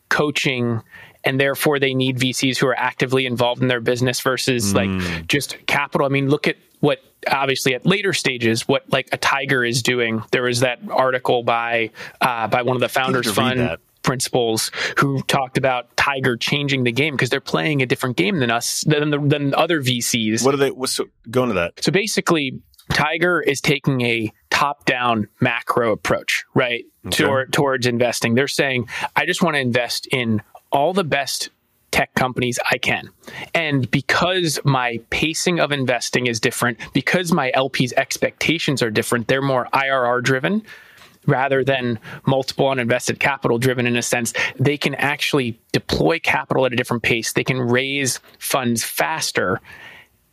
coaching 0.10 0.82
and 1.24 1.40
therefore 1.40 1.80
they 1.80 1.94
need 1.94 2.18
VCs 2.18 2.58
who 2.58 2.68
are 2.68 2.78
actively 2.78 3.26
involved 3.26 3.62
in 3.62 3.68
their 3.68 3.80
business 3.80 4.20
versus 4.22 4.74
like 4.74 4.90
just 5.28 5.58
capital. 5.68 6.06
I 6.06 6.10
mean, 6.10 6.30
look 6.30 6.48
at 6.48 6.58
what 6.80 7.00
obviously 7.30 7.76
at 7.76 7.86
later 7.86 8.14
stages 8.14 8.68
what 8.68 8.84
like 8.92 9.08
a 9.12 9.18
Tiger 9.18 9.64
is 9.64 9.84
doing. 9.84 10.24
There 10.32 10.44
was 10.44 10.62
that 10.62 10.80
article 10.90 11.44
by 11.44 11.92
uh, 12.20 12.48
by 12.48 12.64
one 12.64 12.76
of 12.76 12.82
the 12.82 12.90
founders 12.90 13.32
fund. 13.32 13.78
Principals 14.04 14.72
who 14.98 15.22
talked 15.24 15.58
about 15.58 15.96
Tiger 15.98 16.38
changing 16.38 16.84
the 16.84 16.92
game 16.92 17.14
because 17.14 17.30
they're 17.30 17.40
playing 17.40 17.82
a 17.82 17.86
different 17.86 18.18
game 18.18 18.40
than 18.40 18.52
us 18.52 18.84
than 18.86 19.10
the, 19.10 19.20
than 19.20 19.54
other 19.54 19.82
VCs. 19.82 20.44
What 20.46 20.54
are 20.54 20.58
they? 20.58 20.72
What's 20.72 20.94
so, 20.94 21.06
go 21.30 21.44
into 21.44 21.56
that? 21.56 21.84
So 21.84 21.92
basically, 21.92 22.62
Tiger 22.92 23.42
is 23.42 23.62
taking 23.62 24.02
a 24.02 24.32
top 24.50 24.86
down 24.86 25.28
macro 25.40 25.92
approach, 25.92 26.46
right? 26.54 26.86
Toward, 27.10 27.52
towards 27.52 27.88
investing. 27.88 28.36
They're 28.36 28.48
saying, 28.48 28.88
I 29.16 29.26
just 29.26 29.42
want 29.42 29.56
to 29.56 29.60
invest 29.60 30.08
in 30.12 30.42
all 30.72 30.94
the 30.94 31.04
best 31.04 31.50
tech 31.92 32.14
companies 32.14 32.60
I 32.70 32.78
can. 32.78 33.10
And 33.54 33.90
because 33.92 34.60
my 34.64 35.00
pacing 35.10 35.60
of 35.60 35.72
investing 35.72 36.28
is 36.28 36.40
different, 36.40 36.78
because 36.94 37.32
my 37.32 37.52
LP's 37.54 37.94
expectations 37.94 38.82
are 38.82 38.92
different, 38.92 39.28
they're 39.28 39.42
more 39.42 39.68
IRR 39.74 40.24
driven 40.24 40.64
rather 41.28 41.64
than 41.64 42.00
multiple 42.26 42.66
on 42.68 42.80
invested 42.80 43.20
capital 43.20 43.58
driven 43.58 43.86
in 43.86 43.96
a 43.96 44.02
sense 44.02 44.34
they 44.60 44.78
can 44.78 44.96
actually 44.96 45.60
deploy 45.72 46.20
capital 46.20 46.66
at 46.66 46.74
a 46.74 46.76
different 46.76 47.04
pace. 47.04 47.34
They 47.34 47.44
can 47.44 47.60
raise 47.60 48.20
funds 48.40 48.84
faster 48.84 49.62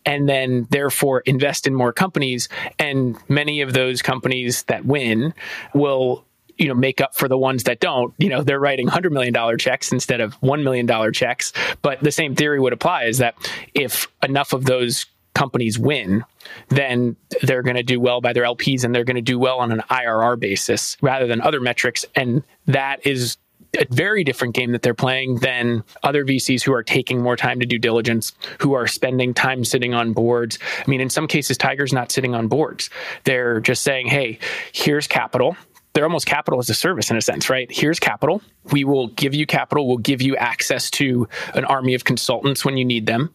and 0.06 0.28
then 0.28 0.66
therefore 0.70 1.20
invest 1.20 1.66
in 1.66 1.74
more 1.74 1.92
companies. 1.92 2.48
And 2.78 3.16
many 3.28 3.60
of 3.60 3.74
those 3.74 4.00
companies 4.00 4.62
that 4.64 4.86
win 4.86 5.34
will 5.74 6.24
you 6.56 6.66
know 6.66 6.74
make 6.74 7.00
up 7.00 7.14
for 7.14 7.28
the 7.28 7.38
ones 7.38 7.64
that 7.64 7.80
don't. 7.80 8.12
You 8.18 8.28
know 8.30 8.42
they're 8.42 8.58
writing 8.58 8.86
100 8.86 9.12
million 9.12 9.32
dollar 9.32 9.56
checks 9.56 9.92
instead 9.92 10.20
of 10.20 10.34
1 10.34 10.64
million 10.64 10.86
dollar 10.86 11.12
checks. 11.12 11.52
But 11.82 12.02
the 12.02 12.10
same 12.10 12.34
theory 12.34 12.58
would 12.58 12.72
apply 12.72 13.04
is 13.04 13.18
that 13.18 13.34
if 13.74 14.08
enough 14.22 14.52
of 14.52 14.64
those 14.64 15.06
companies 15.38 15.78
win 15.78 16.24
then 16.68 17.14
they're 17.42 17.62
going 17.62 17.76
to 17.76 17.82
do 17.84 18.00
well 18.00 18.20
by 18.20 18.32
their 18.32 18.42
LPs 18.42 18.82
and 18.82 18.92
they're 18.92 19.04
going 19.04 19.14
to 19.14 19.22
do 19.22 19.38
well 19.38 19.60
on 19.60 19.70
an 19.70 19.82
IRR 19.88 20.38
basis 20.38 20.96
rather 21.00 21.28
than 21.28 21.40
other 21.40 21.60
metrics 21.60 22.04
and 22.16 22.42
that 22.66 23.06
is 23.06 23.36
a 23.78 23.86
very 23.90 24.24
different 24.24 24.54
game 24.54 24.72
that 24.72 24.82
they're 24.82 24.94
playing 24.94 25.36
than 25.36 25.84
other 26.02 26.24
VCs 26.24 26.62
who 26.62 26.72
are 26.72 26.82
taking 26.82 27.22
more 27.22 27.36
time 27.36 27.60
to 27.60 27.66
do 27.66 27.78
diligence, 27.78 28.32
who 28.60 28.72
are 28.72 28.86
spending 28.86 29.34
time 29.34 29.64
sitting 29.64 29.94
on 29.94 30.12
boards. 30.12 30.58
I 30.78 30.90
mean, 30.90 31.00
in 31.00 31.10
some 31.10 31.28
cases, 31.28 31.58
Tiger's 31.58 31.92
not 31.92 32.10
sitting 32.10 32.34
on 32.34 32.48
boards. 32.48 32.88
They're 33.24 33.60
just 33.60 33.82
saying, 33.82 34.06
hey, 34.06 34.38
here's 34.72 35.06
capital. 35.06 35.56
They're 35.92 36.04
almost 36.04 36.26
capital 36.26 36.60
as 36.60 36.70
a 36.70 36.74
service 36.74 37.10
in 37.10 37.16
a 37.16 37.22
sense, 37.22 37.50
right? 37.50 37.70
Here's 37.70 37.98
capital. 37.98 38.40
We 38.72 38.84
will 38.84 39.08
give 39.08 39.34
you 39.34 39.46
capital. 39.46 39.86
We'll 39.86 39.98
give 39.98 40.22
you 40.22 40.36
access 40.36 40.90
to 40.92 41.28
an 41.54 41.64
army 41.64 41.94
of 41.94 42.04
consultants 42.04 42.64
when 42.64 42.76
you 42.76 42.84
need 42.84 43.06
them. 43.06 43.32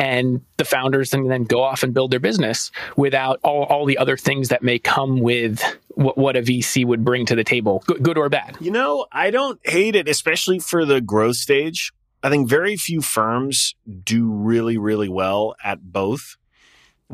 And 0.00 0.40
the 0.56 0.64
founders 0.64 1.10
then, 1.10 1.28
then 1.28 1.44
go 1.44 1.62
off 1.62 1.82
and 1.82 1.92
build 1.92 2.10
their 2.10 2.20
business 2.20 2.70
without 2.96 3.38
all, 3.44 3.64
all 3.64 3.84
the 3.84 3.98
other 3.98 4.16
things 4.16 4.48
that 4.48 4.62
may 4.62 4.78
come 4.78 5.20
with 5.20 5.62
what, 5.90 6.16
what 6.16 6.36
a 6.36 6.40
VC 6.40 6.86
would 6.86 7.04
bring 7.04 7.26
to 7.26 7.36
the 7.36 7.44
table, 7.44 7.84
good, 7.86 8.02
good 8.02 8.16
or 8.16 8.30
bad. 8.30 8.56
You 8.60 8.70
know, 8.70 9.06
I 9.12 9.30
don't 9.30 9.60
hate 9.62 9.94
it, 9.94 10.08
especially 10.08 10.58
for 10.58 10.86
the 10.86 11.02
growth 11.02 11.36
stage. 11.36 11.92
I 12.22 12.30
think 12.30 12.48
very 12.48 12.76
few 12.76 13.02
firms 13.02 13.74
do 14.02 14.30
really, 14.30 14.78
really 14.78 15.10
well 15.10 15.54
at 15.62 15.82
both 15.82 16.38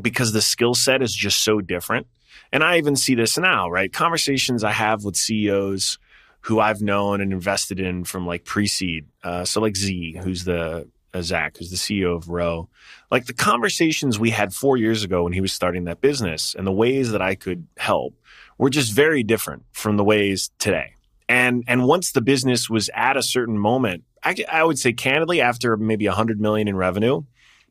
because 0.00 0.33
the 0.33 0.40
skill 0.40 0.75
set 0.75 1.02
is 1.02 1.12
just 1.12 1.43
so 1.43 1.61
different. 1.61 2.07
And 2.52 2.62
I 2.62 2.78
even 2.78 2.95
see 2.95 3.16
this 3.16 3.37
now, 3.37 3.69
right? 3.69 3.93
Conversations 3.93 4.62
I 4.62 4.71
have 4.71 5.02
with 5.02 5.16
CEOs 5.16 5.99
who 6.43 6.61
I've 6.61 6.81
known 6.81 7.21
and 7.21 7.33
invested 7.33 7.81
in 7.81 8.05
from 8.05 8.28
like 8.28 8.45
pre 8.45 8.69
seed. 8.69 9.07
Uh, 9.25 9.45
so, 9.45 9.61
like 9.61 9.76
Z, 9.76 10.21
who's 10.23 10.45
the 10.45 10.88
Uh, 11.16 11.23
Zach, 11.23 11.56
who's 11.56 11.70
the 11.70 11.76
CEO 11.76 12.14
of 12.14 12.28
Ro. 12.28 12.68
Like 13.11 13.25
the 13.25 13.32
conversations 13.32 14.18
we 14.18 14.30
had 14.30 14.52
four 14.52 14.76
years 14.76 15.02
ago 15.02 15.25
when 15.25 15.32
he 15.32 15.40
was 15.40 15.52
starting 15.52 15.85
that 15.85 16.00
business 16.00 16.54
and 16.54 16.66
the 16.66 16.73
ways 16.73 17.11
that 17.12 17.23
I 17.23 17.35
could 17.35 17.66
help 17.78 18.14
were 18.58 18.68
just 18.68 18.92
very 18.92 19.23
different 19.23 19.64
from 19.73 19.96
the 19.96 20.04
ways 20.04 20.50
today. 20.58 20.92
And 21.28 21.64
and 21.66 21.85
once 21.85 22.12
the 22.12 22.20
business 22.20 22.68
was 22.68 22.90
at 22.94 23.16
a 23.16 23.23
certain 23.23 23.58
moment, 23.58 24.04
I, 24.23 24.37
I 24.50 24.62
would 24.62 24.78
say 24.78 24.92
candidly, 24.92 25.40
after 25.40 25.76
maybe 25.76 26.06
a 26.06 26.12
hundred 26.12 26.40
million 26.40 26.68
in 26.68 26.76
revenue, 26.76 27.23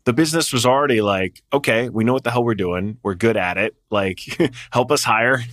the 0.05 0.13
business 0.13 0.53
was 0.53 0.67
already 0.67 1.01
like, 1.01 1.41
okay, 1.51 1.89
we 1.89 2.03
know 2.03 2.13
what 2.13 2.23
the 2.23 2.29
hell 2.29 2.43
we're 2.43 2.53
doing. 2.53 2.97
We're 3.01 3.15
good 3.15 3.35
at 3.35 3.57
it. 3.57 3.75
Like, 3.89 4.19
help 4.71 4.91
us 4.91 5.03
hire, 5.03 5.43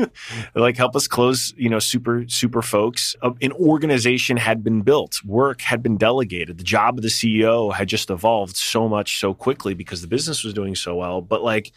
like 0.54 0.78
help 0.78 0.96
us 0.96 1.06
close, 1.06 1.52
you 1.58 1.68
know, 1.68 1.78
super, 1.78 2.24
super 2.26 2.62
folks. 2.62 3.14
Uh, 3.20 3.32
An 3.42 3.52
organization 3.52 4.38
had 4.38 4.64
been 4.64 4.80
built. 4.80 5.22
Work 5.24 5.60
had 5.60 5.82
been 5.82 5.98
delegated. 5.98 6.56
The 6.56 6.64
job 6.64 6.96
of 6.96 7.02
the 7.02 7.08
CEO 7.08 7.74
had 7.74 7.88
just 7.88 8.08
evolved 8.08 8.56
so 8.56 8.88
much 8.88 9.20
so 9.20 9.34
quickly 9.34 9.74
because 9.74 10.00
the 10.00 10.08
business 10.08 10.42
was 10.42 10.54
doing 10.54 10.74
so 10.74 10.96
well. 10.96 11.20
But 11.20 11.42
like 11.42 11.72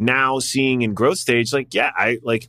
now 0.00 0.40
seeing 0.40 0.82
in 0.82 0.94
growth 0.94 1.18
stage, 1.18 1.52
like, 1.52 1.74
yeah, 1.74 1.92
I 1.94 2.18
like, 2.24 2.48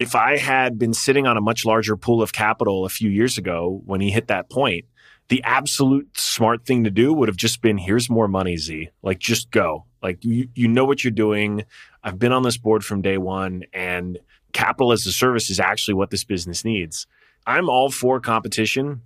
if 0.00 0.16
I 0.16 0.36
had 0.36 0.80
been 0.80 0.94
sitting 0.94 1.28
on 1.28 1.36
a 1.36 1.40
much 1.40 1.64
larger 1.64 1.96
pool 1.96 2.22
of 2.22 2.32
capital 2.32 2.84
a 2.84 2.88
few 2.88 3.08
years 3.10 3.38
ago 3.38 3.82
when 3.84 4.00
he 4.00 4.10
hit 4.10 4.28
that 4.28 4.50
point, 4.50 4.84
the 5.28 5.42
absolute 5.44 6.18
smart 6.18 6.64
thing 6.64 6.84
to 6.84 6.90
do 6.90 7.12
would 7.12 7.28
have 7.28 7.36
just 7.36 7.60
been 7.60 7.78
here's 7.78 8.08
more 8.08 8.28
money, 8.28 8.56
Z. 8.56 8.88
Like, 9.02 9.18
just 9.18 9.50
go. 9.50 9.84
Like, 10.02 10.24
you, 10.24 10.48
you 10.54 10.68
know 10.68 10.84
what 10.84 11.04
you're 11.04 11.10
doing. 11.10 11.64
I've 12.02 12.18
been 12.18 12.32
on 12.32 12.42
this 12.42 12.56
board 12.56 12.84
from 12.84 13.02
day 13.02 13.18
one, 13.18 13.64
and 13.72 14.18
capital 14.52 14.92
as 14.92 15.06
a 15.06 15.12
service 15.12 15.50
is 15.50 15.60
actually 15.60 15.94
what 15.94 16.10
this 16.10 16.24
business 16.24 16.64
needs. 16.64 17.06
I'm 17.46 17.68
all 17.68 17.90
for 17.90 18.20
competition 18.20 19.02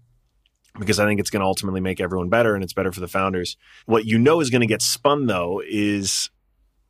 because 0.79 0.99
I 0.99 1.07
think 1.07 1.21
it's 1.21 1.31
going 1.31 1.41
to 1.41 1.47
ultimately 1.47 1.81
make 1.81 2.01
everyone 2.01 2.29
better 2.29 2.55
and 2.55 2.65
it's 2.65 2.73
better 2.73 2.93
for 2.93 3.01
the 3.01 3.09
founders. 3.09 3.57
What 3.87 4.07
you 4.07 4.19
know 4.19 4.41
is 4.41 4.51
going 4.51 4.63
to 4.63 4.67
get 4.67 4.83
spun, 4.83 5.27
though, 5.27 5.63
is 5.67 6.31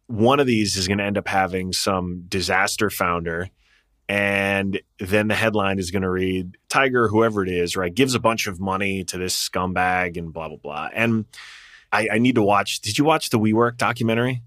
one 0.06 0.40
of 0.40 0.46
these 0.46 0.76
is 0.76 0.88
going 0.88 0.98
to 0.98 1.04
end 1.04 1.18
up 1.18 1.28
having 1.28 1.72
some 1.72 2.24
disaster 2.28 2.90
founder 2.90 3.50
and 4.12 4.78
then 4.98 5.28
the 5.28 5.34
headline 5.34 5.78
is 5.78 5.90
going 5.90 6.02
to 6.02 6.10
read 6.10 6.58
tiger 6.68 7.08
whoever 7.08 7.42
it 7.42 7.48
is 7.48 7.78
right 7.78 7.94
gives 7.94 8.14
a 8.14 8.20
bunch 8.20 8.46
of 8.46 8.60
money 8.60 9.04
to 9.04 9.16
this 9.16 9.34
scumbag 9.48 10.18
and 10.18 10.34
blah 10.34 10.48
blah 10.48 10.58
blah. 10.58 10.88
And 10.92 11.24
I, 11.90 12.08
I 12.12 12.18
need 12.18 12.34
to 12.34 12.42
watch 12.42 12.80
did 12.80 12.98
you 12.98 13.06
watch 13.06 13.30
the 13.30 13.38
WeWork 13.38 13.78
documentary? 13.78 14.42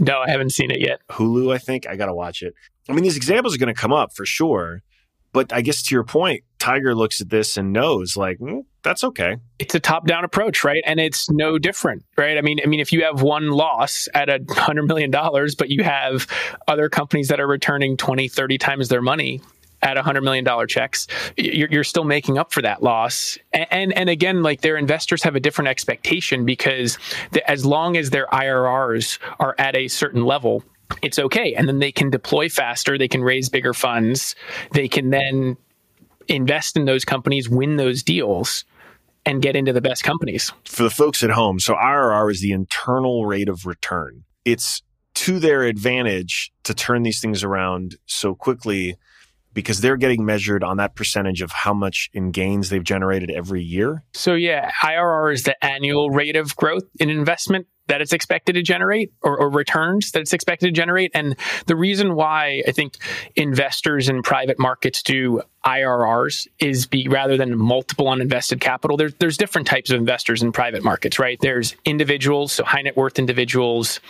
No, 0.00 0.20
I 0.20 0.30
haven't 0.30 0.50
seen 0.50 0.70
it 0.70 0.80
yet. 0.80 1.06
hulu 1.10 1.54
i 1.54 1.58
think? 1.58 1.86
I 1.86 1.96
gotta 1.96 2.14
watch 2.14 2.42
it. 2.42 2.54
I 2.88 2.94
mean 2.94 3.04
these 3.04 3.18
examples 3.18 3.54
are 3.54 3.58
going 3.58 3.74
to 3.74 3.78
come 3.78 3.92
up 3.92 4.14
for 4.14 4.24
sure 4.24 4.82
but 5.32 5.52
i 5.52 5.60
guess 5.60 5.82
to 5.82 5.94
your 5.94 6.04
point 6.04 6.42
tiger 6.58 6.94
looks 6.94 7.20
at 7.20 7.28
this 7.30 7.56
and 7.56 7.72
knows 7.72 8.16
like 8.16 8.38
mm, 8.38 8.64
that's 8.82 9.04
okay 9.04 9.36
It's 9.58 9.74
a 9.74 9.80
top-down 9.80 10.24
approach, 10.24 10.64
right? 10.64 10.82
And 10.84 10.98
it's 10.98 11.30
no 11.30 11.56
different, 11.58 12.04
right? 12.16 12.36
I 12.36 12.40
mean, 12.40 12.58
I 12.62 12.66
mean, 12.66 12.80
if 12.80 12.92
you 12.92 13.04
have 13.04 13.22
one 13.22 13.50
loss 13.50 14.08
at 14.12 14.28
a 14.28 14.40
hundred 14.48 14.84
million 14.84 15.10
dollars, 15.10 15.54
but 15.54 15.68
you 15.68 15.84
have 15.84 16.26
other 16.66 16.88
companies 16.88 17.28
that 17.28 17.38
are 17.38 17.46
returning 17.46 17.96
20, 17.96 18.26
30 18.28 18.58
times 18.58 18.88
their 18.88 19.00
money 19.02 19.40
at 19.82 19.96
a 19.96 20.02
hundred 20.02 20.22
million 20.22 20.44
dollar 20.44 20.66
checks, 20.66 21.06
you're, 21.36 21.84
still 21.84 22.04
making 22.04 22.38
up 22.38 22.52
for 22.52 22.62
that 22.62 22.82
loss. 22.82 23.38
And, 23.52 23.92
and 23.92 24.08
again, 24.08 24.42
like 24.42 24.60
their 24.60 24.76
investors 24.76 25.22
have 25.24 25.34
a 25.34 25.40
different 25.40 25.68
expectation 25.68 26.44
because 26.44 26.98
as 27.46 27.64
long 27.64 27.96
as 27.96 28.10
their 28.10 28.26
IRRs 28.26 29.18
are 29.40 29.54
at 29.58 29.76
a 29.76 29.88
certain 29.88 30.24
level, 30.24 30.62
it's 31.00 31.18
okay. 31.18 31.54
And 31.54 31.68
then 31.68 31.78
they 31.78 31.92
can 31.92 32.10
deploy 32.10 32.48
faster, 32.48 32.98
they 32.98 33.08
can 33.08 33.22
raise 33.22 33.48
bigger 33.48 33.72
funds, 33.72 34.34
they 34.72 34.88
can 34.88 35.10
then 35.10 35.56
invest 36.28 36.76
in 36.76 36.84
those 36.84 37.04
companies, 37.04 37.48
win 37.48 37.76
those 37.76 38.02
deals, 38.02 38.64
and 39.24 39.40
get 39.40 39.56
into 39.56 39.72
the 39.72 39.80
best 39.80 40.04
companies. 40.04 40.52
for 40.64 40.82
the 40.82 40.90
folks 40.90 41.22
at 41.22 41.30
home, 41.30 41.60
so 41.60 41.74
IRR 41.74 42.30
is 42.30 42.40
the 42.40 42.52
internal 42.52 43.26
rate 43.26 43.48
of 43.48 43.66
return. 43.66 44.24
It's 44.44 44.82
to 45.14 45.38
their 45.38 45.62
advantage 45.64 46.52
to 46.64 46.74
turn 46.74 47.02
these 47.02 47.20
things 47.20 47.44
around 47.44 47.96
so 48.06 48.34
quickly 48.34 48.96
because 49.54 49.80
they're 49.80 49.98
getting 49.98 50.24
measured 50.24 50.64
on 50.64 50.78
that 50.78 50.94
percentage 50.94 51.42
of 51.42 51.52
how 51.52 51.74
much 51.74 52.08
in 52.14 52.30
gains 52.30 52.70
they've 52.70 52.82
generated 52.82 53.30
every 53.30 53.62
year. 53.62 54.02
So 54.14 54.34
yeah, 54.34 54.70
IRR 54.82 55.32
is 55.32 55.42
the 55.42 55.62
annual 55.64 56.10
rate 56.10 56.36
of 56.36 56.56
growth 56.56 56.84
in 56.98 57.10
investment 57.10 57.66
that 57.92 58.00
it's 58.00 58.14
expected 58.14 58.54
to 58.54 58.62
generate 58.62 59.12
or, 59.20 59.36
or 59.38 59.50
returns 59.50 60.12
that 60.12 60.20
it's 60.20 60.32
expected 60.32 60.64
to 60.64 60.72
generate. 60.72 61.10
And 61.12 61.36
the 61.66 61.76
reason 61.76 62.14
why 62.14 62.62
I 62.66 62.72
think 62.72 62.96
investors 63.36 64.08
in 64.08 64.22
private 64.22 64.58
markets 64.58 65.02
do 65.02 65.42
IRRs 65.66 66.48
is 66.58 66.86
be 66.86 67.06
rather 67.08 67.36
than 67.36 67.56
multiple 67.56 68.08
on 68.08 68.22
invested 68.22 68.60
capital. 68.60 68.96
There's 68.96 69.12
there's 69.16 69.36
different 69.36 69.68
types 69.68 69.90
of 69.90 69.98
investors 69.98 70.42
in 70.42 70.52
private 70.52 70.82
markets, 70.82 71.18
right? 71.18 71.38
There's 71.38 71.76
individuals, 71.84 72.52
so 72.52 72.64
high 72.64 72.80
net 72.80 72.96
worth 72.96 73.18
individuals, 73.18 74.00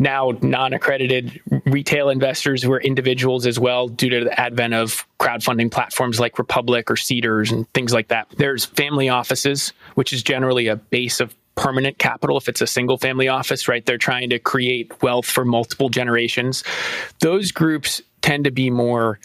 now 0.00 0.32
non-accredited 0.42 1.40
retail 1.64 2.10
investors 2.10 2.60
who 2.60 2.72
are 2.72 2.80
individuals 2.80 3.46
as 3.46 3.60
well 3.60 3.86
due 3.86 4.10
to 4.10 4.24
the 4.24 4.40
advent 4.40 4.74
of 4.74 5.06
crowdfunding 5.20 5.70
platforms 5.70 6.18
like 6.18 6.40
Republic 6.40 6.90
or 6.90 6.94
Seedrs 6.94 7.52
and 7.52 7.72
things 7.72 7.92
like 7.92 8.08
that. 8.08 8.26
There's 8.36 8.64
family 8.64 9.08
offices, 9.08 9.72
which 9.94 10.12
is 10.12 10.24
generally 10.24 10.66
a 10.66 10.74
base 10.74 11.20
of 11.20 11.34
permanent 11.58 11.98
capital 11.98 12.38
if 12.38 12.48
it's 12.48 12.60
a 12.60 12.66
single 12.66 12.96
family 12.96 13.26
office, 13.26 13.66
right? 13.66 13.84
They're 13.84 13.98
trying 13.98 14.30
to 14.30 14.38
create 14.38 15.02
wealth 15.02 15.26
for 15.26 15.44
multiple 15.44 15.88
generations. 15.88 16.62
Those 17.18 17.50
groups 17.50 18.00
tend 18.22 18.44
to 18.44 18.52
be 18.52 18.70
more 18.70 19.18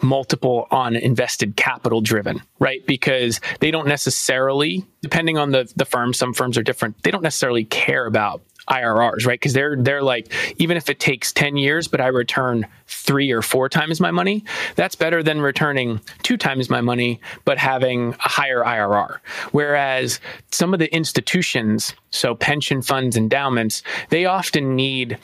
multiple 0.00 0.68
on 0.70 0.94
invested 0.94 1.56
capital 1.56 2.00
driven, 2.00 2.40
right? 2.60 2.86
Because 2.86 3.40
they 3.60 3.70
don't 3.72 3.88
necessarily, 3.88 4.84
depending 5.00 5.38
on 5.38 5.50
the, 5.50 5.70
the 5.76 5.84
firm, 5.84 6.14
some 6.14 6.32
firms 6.32 6.56
are 6.56 6.62
different, 6.62 7.02
they 7.02 7.10
don't 7.10 7.22
necessarily 7.22 7.64
care 7.64 8.06
about 8.06 8.42
IRRs, 8.68 9.26
right? 9.26 9.38
Because 9.38 9.52
they're 9.52 9.76
they're 9.76 10.02
like, 10.02 10.32
even 10.58 10.76
if 10.76 10.88
it 10.88 11.00
takes 11.00 11.32
10 11.32 11.56
years, 11.56 11.88
but 11.88 12.00
I 12.00 12.08
return 12.08 12.66
three 12.86 13.30
or 13.30 13.42
four 13.42 13.68
times 13.68 14.00
my 14.00 14.10
money, 14.10 14.44
that's 14.76 14.94
better 14.94 15.22
than 15.22 15.40
returning 15.40 16.00
two 16.22 16.36
times 16.36 16.70
my 16.70 16.80
money, 16.80 17.20
but 17.44 17.58
having 17.58 18.14
a 18.24 18.28
higher 18.28 18.62
IRR. 18.62 19.18
Whereas 19.50 20.20
some 20.50 20.72
of 20.72 20.78
the 20.78 20.94
institutions, 20.94 21.94
so 22.10 22.34
pension 22.34 22.82
funds, 22.82 23.16
endowments, 23.16 23.82
they 24.10 24.26
often 24.26 24.76
need 24.76 25.18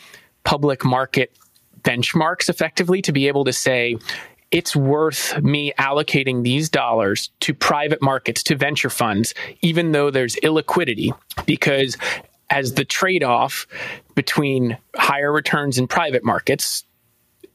public 0.45 0.85
market 0.85 1.37
benchmarks 1.83 2.49
effectively 2.49 3.03
to 3.03 3.13
be 3.13 3.29
able 3.29 3.45
to 3.45 3.53
say, 3.53 3.97
it's 4.51 4.75
worth 4.75 5.41
me 5.43 5.73
allocating 5.79 6.43
these 6.43 6.71
dollars 6.71 7.31
to 7.41 7.53
private 7.53 8.01
markets, 8.01 8.43
to 8.45 8.57
venture 8.57 8.91
funds, 8.91 9.35
even 9.61 9.93
though 9.93 10.11
there's 10.11 10.37
illiquidity, 10.37 11.13
because 11.45 11.97
as 12.51 12.75
the 12.75 12.85
trade 12.85 13.23
off 13.23 13.67
between 14.15 14.77
higher 14.97 15.33
returns 15.33 15.79
in 15.79 15.87
private 15.87 16.25
markets 16.25 16.85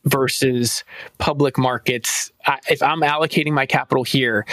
versus 0.06 0.84
public 1.18 1.58
markets, 1.58 2.32
I- 2.46 2.60
if 2.70 2.84
I'm 2.84 3.02
allocating 3.02 3.54
my 3.54 3.66
capital 3.66 4.04
here, 4.04 4.46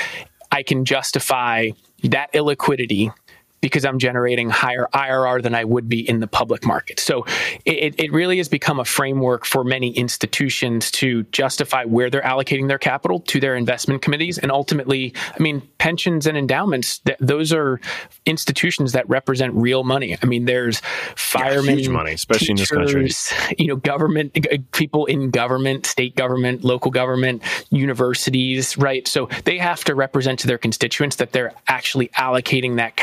I 0.53 0.63
can 0.63 0.85
justify 0.85 1.71
that 2.05 2.33
illiquidity 2.33 3.13
because 3.61 3.85
I'm 3.85 3.99
generating 3.99 4.49
higher 4.51 4.87
IRR 4.93 5.43
than 5.43 5.55
I 5.55 5.65
would 5.65 5.89
be 5.89 6.09
in 6.09 6.21
the 6.21 6.27
public 6.27 6.65
market. 6.65 6.99
So 6.99 7.27
it, 7.65 7.95
it 7.99 8.13
really 8.13 8.39
has 8.39 8.49
become 8.49 8.81
a 8.81 8.85
framework 8.85 9.45
for 9.45 9.65
many 9.65 9.91
institutions 9.91 10.91
to 10.93 11.25
justify 11.25 11.85
where 11.85 12.11
they're 12.11 12.23
allocating 12.23 12.69
their 12.69 12.79
capital 12.79 13.21
to 13.21 13.41
their 13.41 13.57
investment 13.57 14.03
committees. 14.03 14.39
And 14.39 14.51
ultimately, 14.51 15.15
I 15.39 15.43
mean, 15.43 15.63
pensions 15.79 16.27
and 16.27 16.39
endowments, 16.39 16.99
th- 16.99 17.19
those 17.21 17.53
are 17.53 17.81
institutions 18.25 18.93
that 18.93 19.09
represent 19.09 19.55
real 19.55 19.85
money. 19.85 20.17
I 20.23 20.27
mean, 20.27 20.47
there's 20.47 20.81
firemen, 21.15 21.79
huge 21.79 21.89
money, 21.89 22.13
especially 22.13 22.51
in 22.51 22.57
this 22.57 22.71
country. 22.71 23.05
teachers, 23.05 23.33
You 23.59 23.67
know, 23.69 23.77
government, 23.77 24.37
people 24.73 25.05
in 25.07 25.31
government, 25.31 25.87
state 25.87 26.17
government, 26.17 26.65
local 26.65 26.91
government, 26.91 27.43
universities, 27.71 28.79
right? 28.79 29.07
So 29.07 29.29
they 29.45 29.59
have 29.59 29.85
to 29.85 29.95
represent 29.95 30.39
to 30.41 30.47
their 30.47 30.59
constituents 30.59 31.17
that 31.17 31.33
they're 31.33 31.53
actually 31.69 32.09
allocating 32.09 32.77
that 32.77 32.97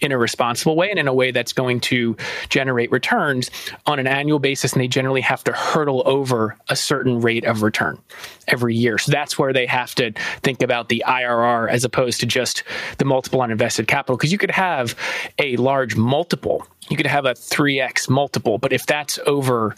in 0.00 0.12
a 0.12 0.18
responsible 0.18 0.76
way 0.76 0.90
and 0.90 0.98
in 0.98 1.08
a 1.08 1.14
way 1.14 1.30
that's 1.30 1.52
going 1.52 1.80
to 1.80 2.16
generate 2.48 2.90
returns 2.90 3.50
on 3.86 3.98
an 3.98 4.06
annual 4.06 4.38
basis. 4.38 4.72
And 4.72 4.82
they 4.82 4.88
generally 4.88 5.20
have 5.20 5.44
to 5.44 5.52
hurdle 5.52 6.02
over 6.06 6.56
a 6.68 6.76
certain 6.76 7.20
rate 7.20 7.44
of 7.44 7.62
return 7.62 7.98
every 8.48 8.74
year. 8.74 8.98
So 8.98 9.12
that's 9.12 9.38
where 9.38 9.52
they 9.52 9.66
have 9.66 9.94
to 9.96 10.12
think 10.42 10.62
about 10.62 10.88
the 10.88 11.04
IRR 11.06 11.70
as 11.70 11.84
opposed 11.84 12.20
to 12.20 12.26
just 12.26 12.62
the 12.98 13.04
multiple 13.04 13.40
on 13.40 13.50
invested 13.50 13.86
capital. 13.86 14.16
Because 14.16 14.32
you 14.32 14.38
could 14.38 14.50
have 14.50 14.94
a 15.38 15.56
large 15.56 15.96
multiple, 15.96 16.66
you 16.88 16.96
could 16.96 17.06
have 17.06 17.24
a 17.24 17.34
3x 17.34 18.08
multiple, 18.08 18.58
but 18.58 18.72
if 18.72 18.86
that's 18.86 19.18
over 19.26 19.74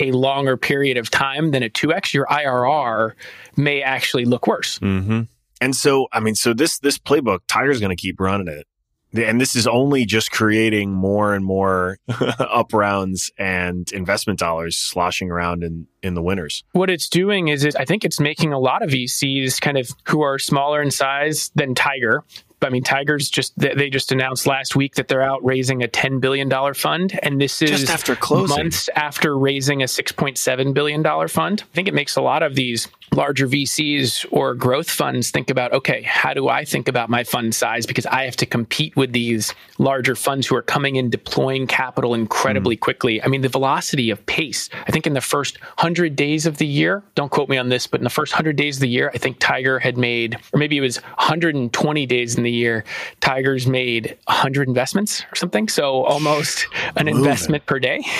a 0.00 0.10
longer 0.12 0.56
period 0.56 0.96
of 0.96 1.10
time 1.10 1.50
than 1.52 1.62
a 1.62 1.70
2x, 1.70 2.12
your 2.12 2.26
IRR 2.26 3.12
may 3.56 3.82
actually 3.82 4.24
look 4.24 4.46
worse. 4.46 4.78
Mm-hmm. 4.80 5.22
And 5.60 5.76
so, 5.76 6.08
I 6.12 6.20
mean, 6.20 6.34
so 6.34 6.52
this 6.52 6.78
this 6.80 6.98
playbook, 6.98 7.40
Tiger's 7.46 7.78
going 7.78 7.96
to 7.96 8.00
keep 8.00 8.18
running 8.18 8.48
it, 8.48 8.66
and 9.14 9.40
this 9.40 9.54
is 9.56 9.66
only 9.66 10.04
just 10.04 10.30
creating 10.30 10.92
more 10.92 11.34
and 11.34 11.44
more 11.44 11.98
up 12.38 12.72
rounds 12.72 13.30
and 13.38 13.90
investment 13.92 14.38
dollars 14.38 14.76
sloshing 14.76 15.30
around 15.30 15.62
in 15.62 15.86
in 16.02 16.14
the 16.14 16.22
winners. 16.22 16.64
What 16.72 16.90
it's 16.90 17.08
doing 17.08 17.48
is 17.48 17.64
it, 17.64 17.76
I 17.78 17.84
think 17.84 18.04
it's 18.04 18.18
making 18.20 18.52
a 18.52 18.58
lot 18.58 18.82
of 18.82 18.90
VCs 18.90 19.60
kind 19.60 19.78
of 19.78 19.88
who 20.08 20.22
are 20.22 20.38
smaller 20.38 20.82
in 20.82 20.90
size 20.90 21.50
than 21.54 21.74
Tiger. 21.74 22.24
I 22.60 22.68
mean, 22.70 22.84
Tiger's 22.84 23.28
just 23.28 23.58
they 23.58 23.74
they 23.74 23.90
just 23.90 24.12
announced 24.12 24.46
last 24.46 24.76
week 24.76 24.94
that 24.94 25.08
they're 25.08 25.22
out 25.22 25.44
raising 25.44 25.82
a 25.82 25.88
ten 25.88 26.20
billion 26.20 26.48
dollar 26.48 26.74
fund, 26.74 27.18
and 27.22 27.40
this 27.40 27.60
is 27.60 27.70
Just 27.70 27.90
after 27.90 28.14
closing. 28.14 28.56
months 28.56 28.88
after 28.94 29.36
raising 29.36 29.82
a 29.82 29.88
six 29.88 30.12
point 30.12 30.38
seven 30.38 30.72
billion 30.72 31.02
dollar 31.02 31.26
fund. 31.28 31.62
I 31.62 31.74
think 31.74 31.88
it 31.88 31.94
makes 31.94 32.14
a 32.16 32.22
lot 32.22 32.42
of 32.44 32.54
these 32.54 32.86
larger 33.12 33.46
VCs 33.46 34.26
or 34.30 34.54
growth 34.54 34.90
funds 34.90 35.30
think 35.30 35.50
about 35.50 35.72
okay, 35.72 36.02
how 36.02 36.32
do 36.34 36.48
I 36.48 36.64
think 36.64 36.88
about 36.88 37.10
my 37.10 37.24
fund 37.24 37.54
size 37.54 37.86
because 37.86 38.06
I 38.06 38.24
have 38.24 38.36
to 38.36 38.46
compete 38.46 38.96
with 38.96 39.12
these 39.12 39.54
larger 39.78 40.14
funds 40.14 40.46
who 40.46 40.56
are 40.56 40.62
coming 40.62 40.96
in 40.96 41.10
deploying 41.10 41.66
capital 41.66 42.14
incredibly 42.14 42.76
quickly. 42.76 43.22
I 43.22 43.28
mean, 43.28 43.42
the 43.42 43.48
velocity 43.48 44.10
of 44.10 44.24
pace. 44.26 44.68
I 44.86 44.90
think 44.90 45.06
in 45.06 45.14
the 45.14 45.20
first 45.20 45.58
hundred 45.78 46.16
days 46.16 46.46
of 46.46 46.58
the 46.58 46.66
year, 46.66 47.02
don't 47.14 47.30
quote 47.30 47.48
me 47.48 47.58
on 47.58 47.68
this, 47.68 47.86
but 47.86 48.00
in 48.00 48.04
the 48.04 48.10
first 48.10 48.32
hundred 48.32 48.56
days 48.56 48.76
of 48.76 48.80
the 48.80 48.88
year, 48.88 49.10
I 49.14 49.18
think 49.18 49.38
Tiger 49.38 49.78
had 49.78 49.96
made, 49.98 50.36
or 50.52 50.58
maybe 50.58 50.76
it 50.76 50.80
was 50.80 50.96
120 50.96 52.06
days 52.06 52.36
in 52.36 52.42
the 52.42 52.50
year, 52.50 52.84
Tiger's 53.20 53.66
made 53.66 54.16
100 54.26 54.68
investments 54.68 55.24
or 55.32 55.36
something. 55.36 55.68
So 55.68 56.04
almost 56.04 56.66
an 56.96 57.06
Moving. 57.06 57.16
investment 57.18 57.66
per 57.66 57.78
day. 57.78 58.02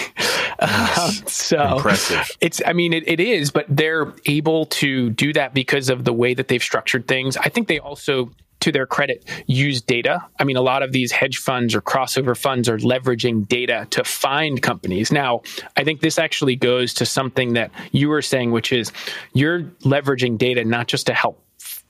Um, 0.62 1.10
so 1.26 1.76
Impressive. 1.76 2.30
it's, 2.40 2.62
I 2.64 2.72
mean, 2.72 2.92
it, 2.92 3.02
it 3.08 3.18
is, 3.18 3.50
but 3.50 3.66
they're 3.68 4.12
able 4.26 4.66
to 4.66 4.81
do 5.10 5.32
that 5.32 5.54
because 5.54 5.88
of 5.88 6.04
the 6.04 6.12
way 6.12 6.34
that 6.34 6.48
they've 6.48 6.62
structured 6.62 7.06
things. 7.08 7.36
I 7.36 7.48
think 7.48 7.68
they 7.68 7.78
also, 7.78 8.30
to 8.60 8.72
their 8.72 8.86
credit, 8.86 9.28
use 9.46 9.80
data. 9.80 10.24
I 10.38 10.44
mean, 10.44 10.56
a 10.56 10.62
lot 10.62 10.82
of 10.82 10.92
these 10.92 11.12
hedge 11.12 11.38
funds 11.38 11.74
or 11.74 11.80
crossover 11.80 12.36
funds 12.36 12.68
are 12.68 12.78
leveraging 12.78 13.48
data 13.48 13.86
to 13.90 14.04
find 14.04 14.62
companies. 14.62 15.10
Now, 15.10 15.42
I 15.76 15.84
think 15.84 16.00
this 16.00 16.18
actually 16.18 16.56
goes 16.56 16.94
to 16.94 17.06
something 17.06 17.54
that 17.54 17.70
you 17.90 18.08
were 18.08 18.22
saying, 18.22 18.52
which 18.52 18.72
is 18.72 18.92
you're 19.32 19.62
leveraging 19.82 20.38
data 20.38 20.64
not 20.64 20.88
just 20.88 21.06
to 21.06 21.14
help 21.14 21.38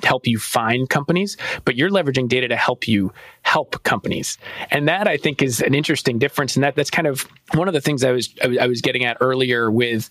help 0.04 0.26
you 0.26 0.36
find 0.36 0.88
companies, 0.88 1.36
but 1.64 1.76
you're 1.76 1.88
leveraging 1.88 2.28
data 2.28 2.48
to 2.48 2.56
help 2.56 2.88
you 2.88 3.12
help 3.42 3.80
companies. 3.84 4.36
And 4.72 4.88
that 4.88 5.06
I 5.06 5.16
think 5.16 5.42
is 5.42 5.60
an 5.60 5.74
interesting 5.74 6.18
difference. 6.18 6.56
And 6.56 6.64
that 6.64 6.74
that's 6.74 6.90
kind 6.90 7.06
of 7.06 7.28
one 7.54 7.68
of 7.68 7.74
the 7.74 7.80
things 7.80 8.02
I 8.02 8.10
was- 8.10 8.34
I 8.42 8.66
was 8.66 8.80
getting 8.80 9.04
at 9.04 9.18
earlier 9.20 9.70
with 9.70 10.10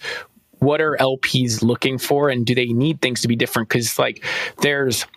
what 0.62 0.80
are 0.80 0.96
LPs 0.98 1.64
looking 1.64 1.98
for 1.98 2.30
and 2.30 2.46
do 2.46 2.54
they 2.54 2.68
need 2.68 3.02
things 3.02 3.22
to 3.22 3.28
be 3.28 3.36
different? 3.36 3.68
Because 3.68 3.98
like 3.98 4.24
there's 4.62 5.08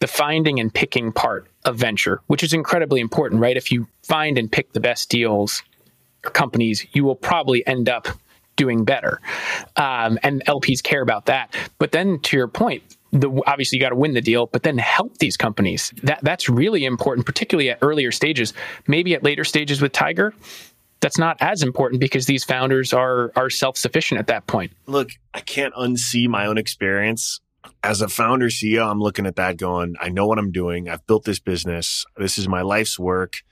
the 0.00 0.06
finding 0.06 0.60
and 0.60 0.72
picking 0.72 1.10
part 1.10 1.46
of 1.64 1.76
venture, 1.76 2.20
which 2.26 2.42
is 2.42 2.52
incredibly 2.52 3.00
important, 3.00 3.40
right? 3.40 3.56
If 3.56 3.72
you 3.72 3.88
find 4.02 4.36
and 4.36 4.52
pick 4.52 4.72
the 4.72 4.80
best 4.80 5.08
deals 5.08 5.62
or 6.24 6.30
companies, 6.30 6.86
you 6.92 7.04
will 7.04 7.16
probably 7.16 7.66
end 7.66 7.88
up 7.88 8.08
doing 8.56 8.84
better. 8.84 9.22
Um, 9.76 10.18
and 10.22 10.44
LPs 10.44 10.82
care 10.82 11.00
about 11.00 11.26
that. 11.26 11.54
But 11.78 11.92
then 11.92 12.20
to 12.20 12.36
your 12.36 12.48
point, 12.48 12.82
the, 13.10 13.42
obviously 13.46 13.78
you 13.78 13.82
got 13.82 13.90
to 13.90 13.96
win 13.96 14.12
the 14.12 14.20
deal, 14.20 14.46
but 14.46 14.62
then 14.64 14.76
help 14.76 15.16
these 15.16 15.38
companies. 15.38 15.94
That 16.02 16.20
that's 16.22 16.48
really 16.48 16.84
important, 16.84 17.26
particularly 17.26 17.70
at 17.70 17.78
earlier 17.80 18.12
stages. 18.12 18.52
Maybe 18.86 19.14
at 19.14 19.24
later 19.24 19.44
stages 19.44 19.80
with 19.80 19.92
Tiger, 19.92 20.34
that's 21.00 21.18
not 21.18 21.36
as 21.40 21.62
important 21.62 22.00
because 22.00 22.26
these 22.26 22.44
founders 22.44 22.92
are 22.92 23.32
are 23.36 23.50
self 23.50 23.76
sufficient 23.76 24.20
at 24.20 24.26
that 24.28 24.46
point. 24.46 24.72
Look, 24.86 25.10
I 25.34 25.40
can't 25.40 25.74
unsee 25.74 26.28
my 26.28 26.46
own 26.46 26.58
experience. 26.58 27.40
As 27.82 28.00
a 28.00 28.08
founder 28.08 28.46
CEO, 28.46 28.90
I'm 28.90 29.00
looking 29.00 29.26
at 29.26 29.36
that 29.36 29.58
going, 29.58 29.94
I 30.00 30.08
know 30.08 30.26
what 30.26 30.38
I'm 30.38 30.50
doing. 30.50 30.88
I've 30.88 31.06
built 31.06 31.24
this 31.24 31.38
business. 31.38 32.06
This 32.16 32.38
is 32.38 32.48
my 32.48 32.62
life's 32.62 32.98
work. 32.98 33.42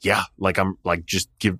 Yeah, 0.00 0.24
like 0.38 0.58
I'm 0.58 0.76
like 0.84 1.04
just 1.04 1.28
give 1.38 1.58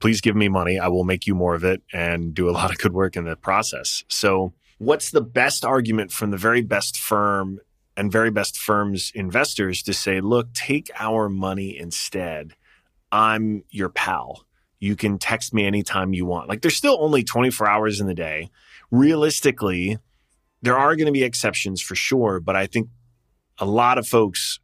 please 0.00 0.20
give 0.20 0.36
me 0.36 0.48
money. 0.48 0.78
I 0.78 0.88
will 0.88 1.04
make 1.04 1.26
you 1.26 1.34
more 1.34 1.54
of 1.54 1.64
it 1.64 1.82
and 1.92 2.34
do 2.34 2.48
a 2.48 2.52
lot 2.58 2.70
of 2.70 2.78
good 2.78 2.92
work 2.92 3.16
in 3.16 3.24
the 3.24 3.36
process. 3.36 4.04
So, 4.08 4.52
what's 4.78 5.10
the 5.10 5.20
best 5.20 5.64
argument 5.64 6.12
from 6.12 6.30
the 6.30 6.36
very 6.36 6.62
best 6.62 6.98
firm 6.98 7.60
and 7.96 8.10
very 8.10 8.30
best 8.30 8.58
firms 8.58 9.12
investors 9.14 9.82
to 9.82 9.92
say, 9.92 10.20
look, 10.20 10.52
take 10.54 10.90
our 10.98 11.28
money 11.28 11.76
instead. 11.76 12.54
I'm 13.12 13.64
your 13.70 13.88
pal. 13.88 14.44
You 14.78 14.96
can 14.96 15.18
text 15.18 15.52
me 15.52 15.66
anytime 15.66 16.14
you 16.14 16.24
want. 16.24 16.48
Like 16.48 16.62
there's 16.62 16.76
still 16.76 16.96
only 17.00 17.22
24 17.22 17.68
hours 17.68 18.00
in 18.00 18.06
the 18.06 18.14
day. 18.14 18.50
Realistically, 18.90 19.98
there 20.62 20.78
are 20.78 20.96
going 20.96 21.06
to 21.06 21.12
be 21.12 21.22
exceptions 21.22 21.80
for 21.80 21.94
sure, 21.94 22.40
but 22.40 22.56
I 22.56 22.66
think 22.66 22.88
a 23.58 23.66
lot 23.66 23.98
of 23.98 24.06
folks 24.06 24.58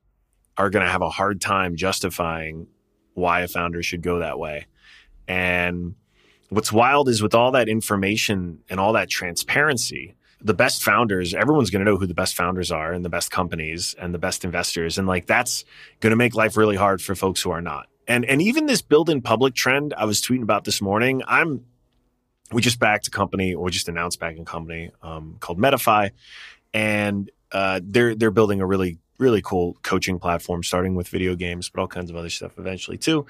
are 0.56 0.70
going 0.70 0.84
to 0.84 0.90
have 0.90 1.02
a 1.02 1.10
hard 1.10 1.40
time 1.40 1.76
justifying 1.76 2.66
why 3.14 3.40
a 3.40 3.48
founder 3.48 3.82
should 3.82 4.02
go 4.02 4.18
that 4.18 4.38
way. 4.38 4.66
And 5.28 5.94
what's 6.48 6.72
wild 6.72 7.08
is 7.08 7.22
with 7.22 7.34
all 7.34 7.52
that 7.52 7.68
information 7.68 8.60
and 8.70 8.80
all 8.80 8.92
that 8.94 9.10
transparency, 9.10 10.14
the 10.40 10.54
best 10.54 10.82
founders, 10.82 11.34
everyone's 11.34 11.70
going 11.70 11.84
to 11.84 11.90
know 11.90 11.96
who 11.96 12.06
the 12.06 12.14
best 12.14 12.36
founders 12.36 12.70
are 12.70 12.92
and 12.92 13.04
the 13.04 13.10
best 13.10 13.30
companies 13.30 13.94
and 13.98 14.14
the 14.14 14.18
best 14.18 14.44
investors. 14.44 14.98
And 14.98 15.06
like 15.06 15.26
that's 15.26 15.64
going 16.00 16.10
to 16.10 16.16
make 16.16 16.34
life 16.34 16.56
really 16.56 16.76
hard 16.76 17.02
for 17.02 17.14
folks 17.14 17.42
who 17.42 17.50
are 17.50 17.62
not. 17.62 17.88
And 18.08 18.24
and 18.24 18.40
even 18.40 18.66
this 18.66 18.82
build 18.82 19.10
in 19.10 19.22
public 19.22 19.54
trend 19.54 19.94
I 19.96 20.04
was 20.04 20.20
tweeting 20.22 20.42
about 20.42 20.64
this 20.64 20.80
morning, 20.80 21.22
I'm 21.26 21.64
we 22.52 22.62
just 22.62 22.78
backed 22.78 23.08
a 23.08 23.10
company 23.10 23.54
or 23.54 23.70
just 23.70 23.88
announced 23.88 24.20
backing 24.20 24.42
a 24.42 24.44
company 24.44 24.90
um, 25.02 25.36
called 25.40 25.58
Metafy, 25.58 26.12
and 26.72 27.30
uh, 27.52 27.80
they're 27.82 28.14
they're 28.14 28.30
building 28.30 28.60
a 28.60 28.66
really 28.66 28.98
really 29.18 29.42
cool 29.42 29.76
coaching 29.82 30.18
platform, 30.18 30.62
starting 30.62 30.94
with 30.94 31.08
video 31.08 31.34
games, 31.34 31.70
but 31.70 31.80
all 31.80 31.88
kinds 31.88 32.10
of 32.10 32.16
other 32.16 32.28
stuff 32.28 32.58
eventually 32.58 32.98
too. 32.98 33.26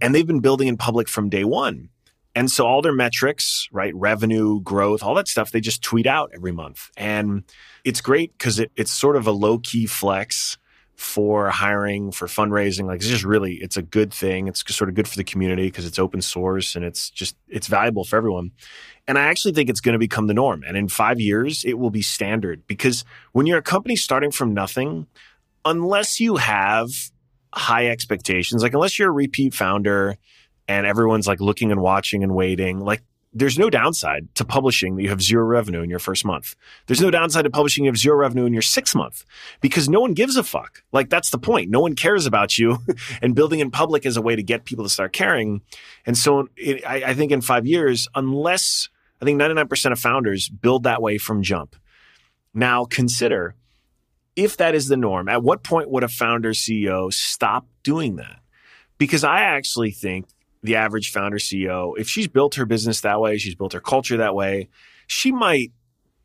And 0.00 0.14
they've 0.14 0.26
been 0.26 0.40
building 0.40 0.68
in 0.68 0.76
public 0.76 1.08
from 1.08 1.28
day 1.28 1.44
one. 1.44 1.88
And 2.34 2.50
so 2.50 2.66
all 2.66 2.80
their 2.80 2.92
metrics, 2.92 3.68
right, 3.72 3.94
revenue, 3.94 4.60
growth, 4.60 5.02
all 5.02 5.14
that 5.14 5.26
stuff, 5.26 5.50
they 5.50 5.60
just 5.60 5.82
tweet 5.82 6.06
out 6.06 6.30
every 6.34 6.52
month. 6.52 6.90
And 6.96 7.42
it's 7.84 8.00
great 8.00 8.36
because 8.38 8.60
it, 8.60 8.70
it's 8.76 8.92
sort 8.92 9.16
of 9.16 9.26
a 9.26 9.32
low 9.32 9.58
key 9.58 9.86
flex 9.86 10.56
for 11.00 11.48
hiring, 11.48 12.12
for 12.12 12.26
fundraising. 12.26 12.84
Like 12.84 12.96
it's 12.96 13.08
just 13.08 13.24
really, 13.24 13.54
it's 13.54 13.78
a 13.78 13.82
good 13.82 14.12
thing. 14.12 14.48
It's 14.48 14.62
sort 14.76 14.90
of 14.90 14.94
good 14.94 15.08
for 15.08 15.16
the 15.16 15.24
community 15.24 15.66
because 15.66 15.86
it's 15.86 15.98
open 15.98 16.20
source 16.20 16.76
and 16.76 16.84
it's 16.84 17.08
just, 17.08 17.36
it's 17.48 17.68
valuable 17.68 18.04
for 18.04 18.18
everyone. 18.18 18.50
And 19.08 19.16
I 19.16 19.22
actually 19.22 19.54
think 19.54 19.70
it's 19.70 19.80
going 19.80 19.94
to 19.94 19.98
become 19.98 20.26
the 20.26 20.34
norm. 20.34 20.62
And 20.62 20.76
in 20.76 20.88
five 20.88 21.18
years, 21.18 21.64
it 21.64 21.78
will 21.78 21.88
be 21.88 22.02
standard 22.02 22.66
because 22.66 23.06
when 23.32 23.46
you're 23.46 23.56
a 23.56 23.62
company 23.62 23.96
starting 23.96 24.30
from 24.30 24.52
nothing, 24.52 25.06
unless 25.64 26.20
you 26.20 26.36
have 26.36 26.90
high 27.54 27.86
expectations, 27.86 28.62
like 28.62 28.74
unless 28.74 28.98
you're 28.98 29.08
a 29.08 29.12
repeat 29.12 29.54
founder 29.54 30.18
and 30.68 30.86
everyone's 30.86 31.26
like 31.26 31.40
looking 31.40 31.72
and 31.72 31.80
watching 31.80 32.22
and 32.22 32.34
waiting, 32.34 32.78
like 32.78 33.02
there's 33.32 33.58
no 33.58 33.70
downside 33.70 34.34
to 34.34 34.44
publishing 34.44 34.96
that 34.96 35.02
you 35.02 35.08
have 35.08 35.22
zero 35.22 35.44
revenue 35.44 35.82
in 35.82 35.90
your 35.90 36.00
first 36.00 36.24
month. 36.24 36.56
There's 36.86 37.00
no 37.00 37.10
downside 37.10 37.44
to 37.44 37.50
publishing 37.50 37.84
you 37.84 37.90
have 37.90 37.98
zero 37.98 38.16
revenue 38.16 38.44
in 38.44 38.52
your 38.52 38.62
sixth 38.62 38.94
month 38.94 39.24
because 39.60 39.88
no 39.88 40.00
one 40.00 40.14
gives 40.14 40.36
a 40.36 40.42
fuck. 40.42 40.82
Like 40.90 41.10
that's 41.10 41.30
the 41.30 41.38
point. 41.38 41.70
No 41.70 41.80
one 41.80 41.94
cares 41.94 42.26
about 42.26 42.58
you 42.58 42.78
and 43.22 43.34
building 43.34 43.60
in 43.60 43.70
public 43.70 44.04
is 44.04 44.16
a 44.16 44.22
way 44.22 44.34
to 44.34 44.42
get 44.42 44.64
people 44.64 44.84
to 44.84 44.90
start 44.90 45.12
caring. 45.12 45.62
And 46.06 46.18
so 46.18 46.48
it, 46.56 46.84
I, 46.84 47.10
I 47.10 47.14
think 47.14 47.30
in 47.30 47.40
five 47.40 47.66
years, 47.66 48.08
unless 48.14 48.88
I 49.22 49.24
think 49.24 49.40
99% 49.40 49.92
of 49.92 49.98
founders 49.98 50.48
build 50.48 50.84
that 50.84 51.02
way 51.02 51.18
from 51.18 51.42
jump. 51.42 51.76
Now 52.52 52.84
consider 52.84 53.54
if 54.34 54.56
that 54.56 54.74
is 54.74 54.88
the 54.88 54.96
norm, 54.96 55.28
at 55.28 55.42
what 55.42 55.62
point 55.62 55.90
would 55.90 56.02
a 56.02 56.08
founder 56.08 56.50
CEO 56.50 57.12
stop 57.12 57.66
doing 57.82 58.16
that? 58.16 58.40
Because 58.98 59.22
I 59.22 59.40
actually 59.40 59.90
think 59.90 60.26
the 60.62 60.76
average 60.76 61.12
founder 61.12 61.38
CEO, 61.38 61.94
if 61.98 62.08
she's 62.08 62.28
built 62.28 62.54
her 62.56 62.66
business 62.66 63.00
that 63.00 63.20
way, 63.20 63.38
she's 63.38 63.54
built 63.54 63.72
her 63.72 63.80
culture 63.80 64.16
that 64.18 64.34
way, 64.34 64.68
she 65.06 65.32
might 65.32 65.72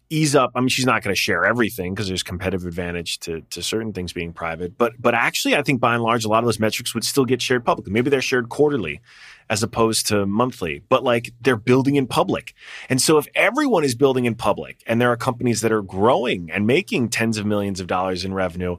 ease 0.10 0.36
up. 0.36 0.52
I 0.56 0.60
mean, 0.60 0.70
she's 0.70 0.86
not 0.86 1.02
going 1.02 1.14
to 1.16 1.20
share 1.20 1.46
everything 1.46 1.94
because 1.94 2.08
there's 2.08 2.24
competitive 2.24 2.66
advantage 2.66 3.20
to, 3.22 3.42
to 3.50 3.64
certain 3.64 3.94
things 3.94 4.14
being 4.14 4.34
private. 4.34 4.78
But 4.78 4.94
but 5.00 5.14
actually, 5.14 5.56
I 5.56 5.64
think 5.64 5.82
by 5.82 5.96
and 5.96 6.04
large, 6.04 6.26
a 6.26 6.30
lot 6.30 6.40
of 6.40 6.46
those 6.46 6.60
metrics 6.60 6.94
would 6.94 7.04
still 7.04 7.26
get 7.26 7.42
shared 7.42 7.66
publicly. 7.66 7.92
Maybe 7.92 8.10
they're 8.10 8.22
shared 8.22 8.50
quarterly 8.50 9.02
as 9.50 9.64
opposed 9.64 10.08
to 10.08 10.26
monthly, 10.26 10.84
but 10.90 11.04
like 11.04 11.32
they're 11.42 11.56
building 11.56 11.96
in 11.96 12.08
public. 12.08 12.54
And 12.90 13.02
so 13.02 13.18
if 13.18 13.28
everyone 13.36 13.84
is 13.84 13.96
building 13.96 14.26
in 14.26 14.36
public 14.36 14.84
and 14.88 15.00
there 15.00 15.12
are 15.12 15.18
companies 15.18 15.62
that 15.62 15.72
are 15.72 15.84
growing 15.84 16.50
and 16.52 16.66
making 16.66 17.10
tens 17.10 17.38
of 17.38 17.46
millions 17.46 17.80
of 17.80 17.88
dollars 17.88 18.26
in 18.26 18.34
revenue, 18.34 18.78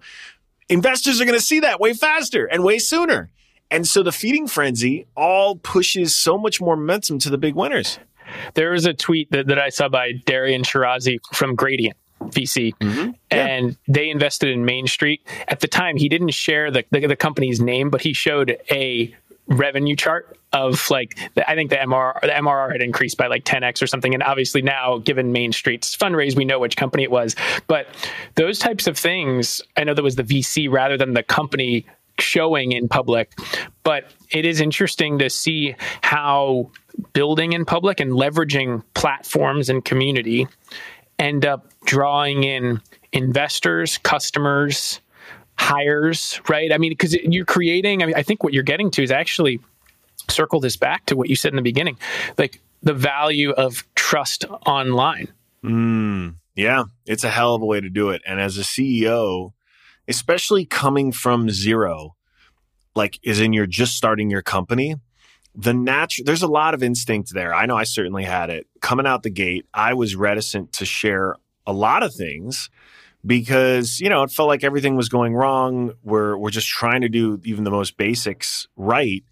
investors 0.68 1.20
are 1.20 1.24
going 1.24 1.38
to 1.38 1.44
see 1.44 1.60
that 1.60 1.80
way 1.80 1.92
faster 1.92 2.46
and 2.46 2.64
way 2.64 2.78
sooner. 2.78 3.30
And 3.70 3.87
so 3.87 4.02
the 4.02 4.12
feeding 4.12 4.46
frenzy 4.46 5.07
all 5.16 5.57
pushes 5.57 6.14
so 6.14 6.38
much 6.38 6.61
more 6.61 6.76
momentum 6.76 7.18
to 7.20 7.31
the 7.31 7.38
big 7.38 7.55
winners. 7.55 7.98
There 8.55 8.70
was 8.70 8.87
a 8.87 8.92
tweet 8.94 9.31
that, 9.31 9.46
that 9.48 9.59
I 9.59 9.68
saw 9.70 9.88
by 9.88 10.12
Darian 10.24 10.62
Shirazi 10.62 11.18
from 11.33 11.55
Gradient. 11.55 11.96
VC, 12.22 12.74
Mm-hmm. 12.81 13.11
and 13.31 13.76
they 13.87 14.09
invested 14.09 14.48
in 14.48 14.64
Main 14.64 14.87
Street. 14.87 15.20
At 15.48 15.61
the 15.61 15.68
time, 15.68 15.98
he 15.98 16.09
didn't 16.09 16.31
share 16.31 16.70
the, 16.70 16.83
the, 16.90 17.07
the 17.07 17.14
company's 17.14 17.61
name, 17.61 17.90
but 17.90 18.00
he 18.00 18.14
showed 18.14 18.57
a 18.70 19.14
revenue 19.48 19.94
chart 19.94 20.37
of 20.52 20.88
like 20.90 21.16
the, 21.35 21.48
I 21.48 21.55
think 21.55 21.70
the 21.70 21.76
MRR 21.76 22.20
the 22.22 22.29
MRR 22.29 22.72
had 22.72 22.83
increased 22.83 23.16
by 23.16 23.26
like 23.29 23.44
10x 23.44 23.81
or 23.83 23.87
something 23.87 24.12
and 24.14 24.22
obviously 24.22 24.61
now 24.62 24.98
given 24.98 25.31
Main 25.31 25.52
Street's 25.52 25.96
fundraise 25.96 26.35
we 26.35 26.44
know 26.44 26.59
which 26.59 26.76
company 26.76 27.05
it 27.05 27.11
was 27.12 27.37
but 27.68 27.87
those 28.35 28.59
types 28.59 28.88
of 28.88 28.98
things 28.98 29.61
I 29.76 29.85
know 29.85 29.94
that 29.94 30.02
was 30.02 30.16
the 30.16 30.24
VC 30.24 30.68
rather 30.68 30.96
than 30.96 31.14
the 31.14 31.22
company 31.22 31.87
showing 32.18 32.72
in 32.72 32.88
public 32.88 33.33
but 33.83 34.05
it 34.31 34.44
is 34.44 34.61
interesting 34.61 35.18
to 35.18 35.31
see 35.31 35.74
how 36.02 36.70
building 37.12 37.52
in 37.52 37.64
public 37.64 38.00
and 38.00 38.12
leveraging 38.12 38.83
platforms 38.94 39.68
and 39.68 39.85
community 39.85 40.48
end 41.18 41.44
up 41.44 41.70
drawing 41.85 42.44
in 42.44 42.81
investors 43.12 43.98
customers 43.98 45.00
hires, 45.59 46.40
right? 46.48 46.72
I 46.72 46.79
mean, 46.79 46.92
because 46.92 47.14
you're 47.14 47.44
creating, 47.44 48.02
I 48.02 48.07
mean, 48.07 48.14
I 48.14 48.22
think 48.22 48.44
what 48.44 48.52
you're 48.52 48.62
getting 48.62 48.90
to 48.92 49.02
is 49.02 49.11
actually 49.11 49.61
circle 50.29 50.61
this 50.61 50.76
back 50.76 51.07
to 51.07 51.16
what 51.16 51.29
you 51.29 51.37
said 51.37 51.52
in 51.52 51.57
the 51.57 51.62
beginning, 51.62 51.98
like 52.38 52.61
the 52.83 52.94
value 52.94 53.50
of 53.52 53.87
trust 53.94 54.44
online. 54.66 55.29
Mm, 55.64 56.37
yeah, 56.55 56.85
it's 57.07 57.24
a 57.24 57.31
hell 57.31 57.55
of 57.55 57.62
a 57.62 57.66
way 57.66 57.81
to 57.81 57.88
do 57.88 58.11
it. 58.11 58.22
And 58.26 58.40
as 58.40 58.59
a 58.59 58.62
CEO, 58.62 59.52
especially 60.08 60.64
coming 60.64 61.12
from 61.12 61.50
zero, 61.50 62.16
like 62.94 63.18
is 63.22 63.40
in 63.40 63.52
you're 63.52 63.66
just 63.66 63.96
starting 63.96 64.30
your 64.30 64.42
company, 64.42 64.96
the 65.54 65.72
natural 65.74 66.24
there's 66.24 66.42
a 66.42 66.48
lot 66.48 66.74
of 66.74 66.82
instinct 66.82 67.32
there. 67.32 67.54
I 67.54 67.66
know 67.66 67.76
I 67.76 67.84
certainly 67.84 68.24
had 68.24 68.50
it. 68.50 68.66
Coming 68.80 69.06
out 69.06 69.22
the 69.22 69.30
gate, 69.30 69.66
I 69.72 69.94
was 69.94 70.14
reticent 70.14 70.72
to 70.74 70.84
share 70.84 71.36
a 71.66 71.72
lot 71.72 72.02
of 72.02 72.14
things 72.14 72.70
because 73.24 73.98
you 73.98 74.08
know 74.08 74.22
it 74.22 74.30
felt 74.30 74.48
like 74.48 74.62
everything 74.62 74.96
was 74.96 75.08
going 75.08 75.34
wrong. 75.34 75.92
We're 76.04 76.36
we're 76.36 76.50
just 76.50 76.68
trying 76.68 77.00
to 77.00 77.08
do 77.08 77.40
even 77.44 77.64
the 77.64 77.70
most 77.70 77.96
basics 77.96 78.68
right, 78.76 79.24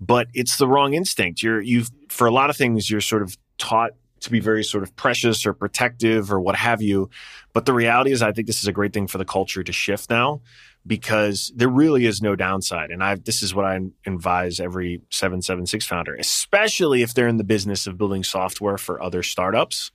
but 0.00 0.28
it's 0.34 0.58
the 0.58 0.68
wrong 0.68 0.94
instinct. 0.94 1.42
You're 1.42 1.60
you've 1.60 1.90
for 2.08 2.26
a 2.26 2.30
lot 2.30 2.50
of 2.50 2.56
things 2.56 2.90
you're 2.90 3.00
sort 3.00 3.22
of 3.22 3.36
taught 3.58 3.92
to 4.20 4.30
be 4.30 4.40
very 4.40 4.64
sort 4.64 4.82
of 4.82 4.94
precious 4.96 5.46
or 5.46 5.52
protective 5.52 6.32
or 6.32 6.40
what 6.40 6.56
have 6.56 6.82
you. 6.82 7.10
But 7.52 7.66
the 7.66 7.72
reality 7.72 8.12
is, 8.12 8.22
I 8.22 8.32
think 8.32 8.46
this 8.46 8.62
is 8.62 8.68
a 8.68 8.72
great 8.72 8.92
thing 8.92 9.06
for 9.06 9.18
the 9.18 9.24
culture 9.24 9.62
to 9.62 9.72
shift 9.72 10.10
now 10.10 10.42
because 10.86 11.52
there 11.54 11.68
really 11.68 12.06
is 12.06 12.22
no 12.22 12.36
downside. 12.36 12.90
And 12.90 13.02
I 13.02 13.16
this 13.16 13.42
is 13.42 13.54
what 13.54 13.64
I 13.64 13.80
advise 14.06 14.60
every 14.60 15.02
776 15.10 15.84
founder, 15.86 16.14
especially 16.14 17.02
if 17.02 17.14
they're 17.14 17.28
in 17.28 17.36
the 17.36 17.44
business 17.44 17.86
of 17.86 17.98
building 17.98 18.24
software 18.24 18.78
for 18.78 19.02
other 19.02 19.22
startups 19.22 19.90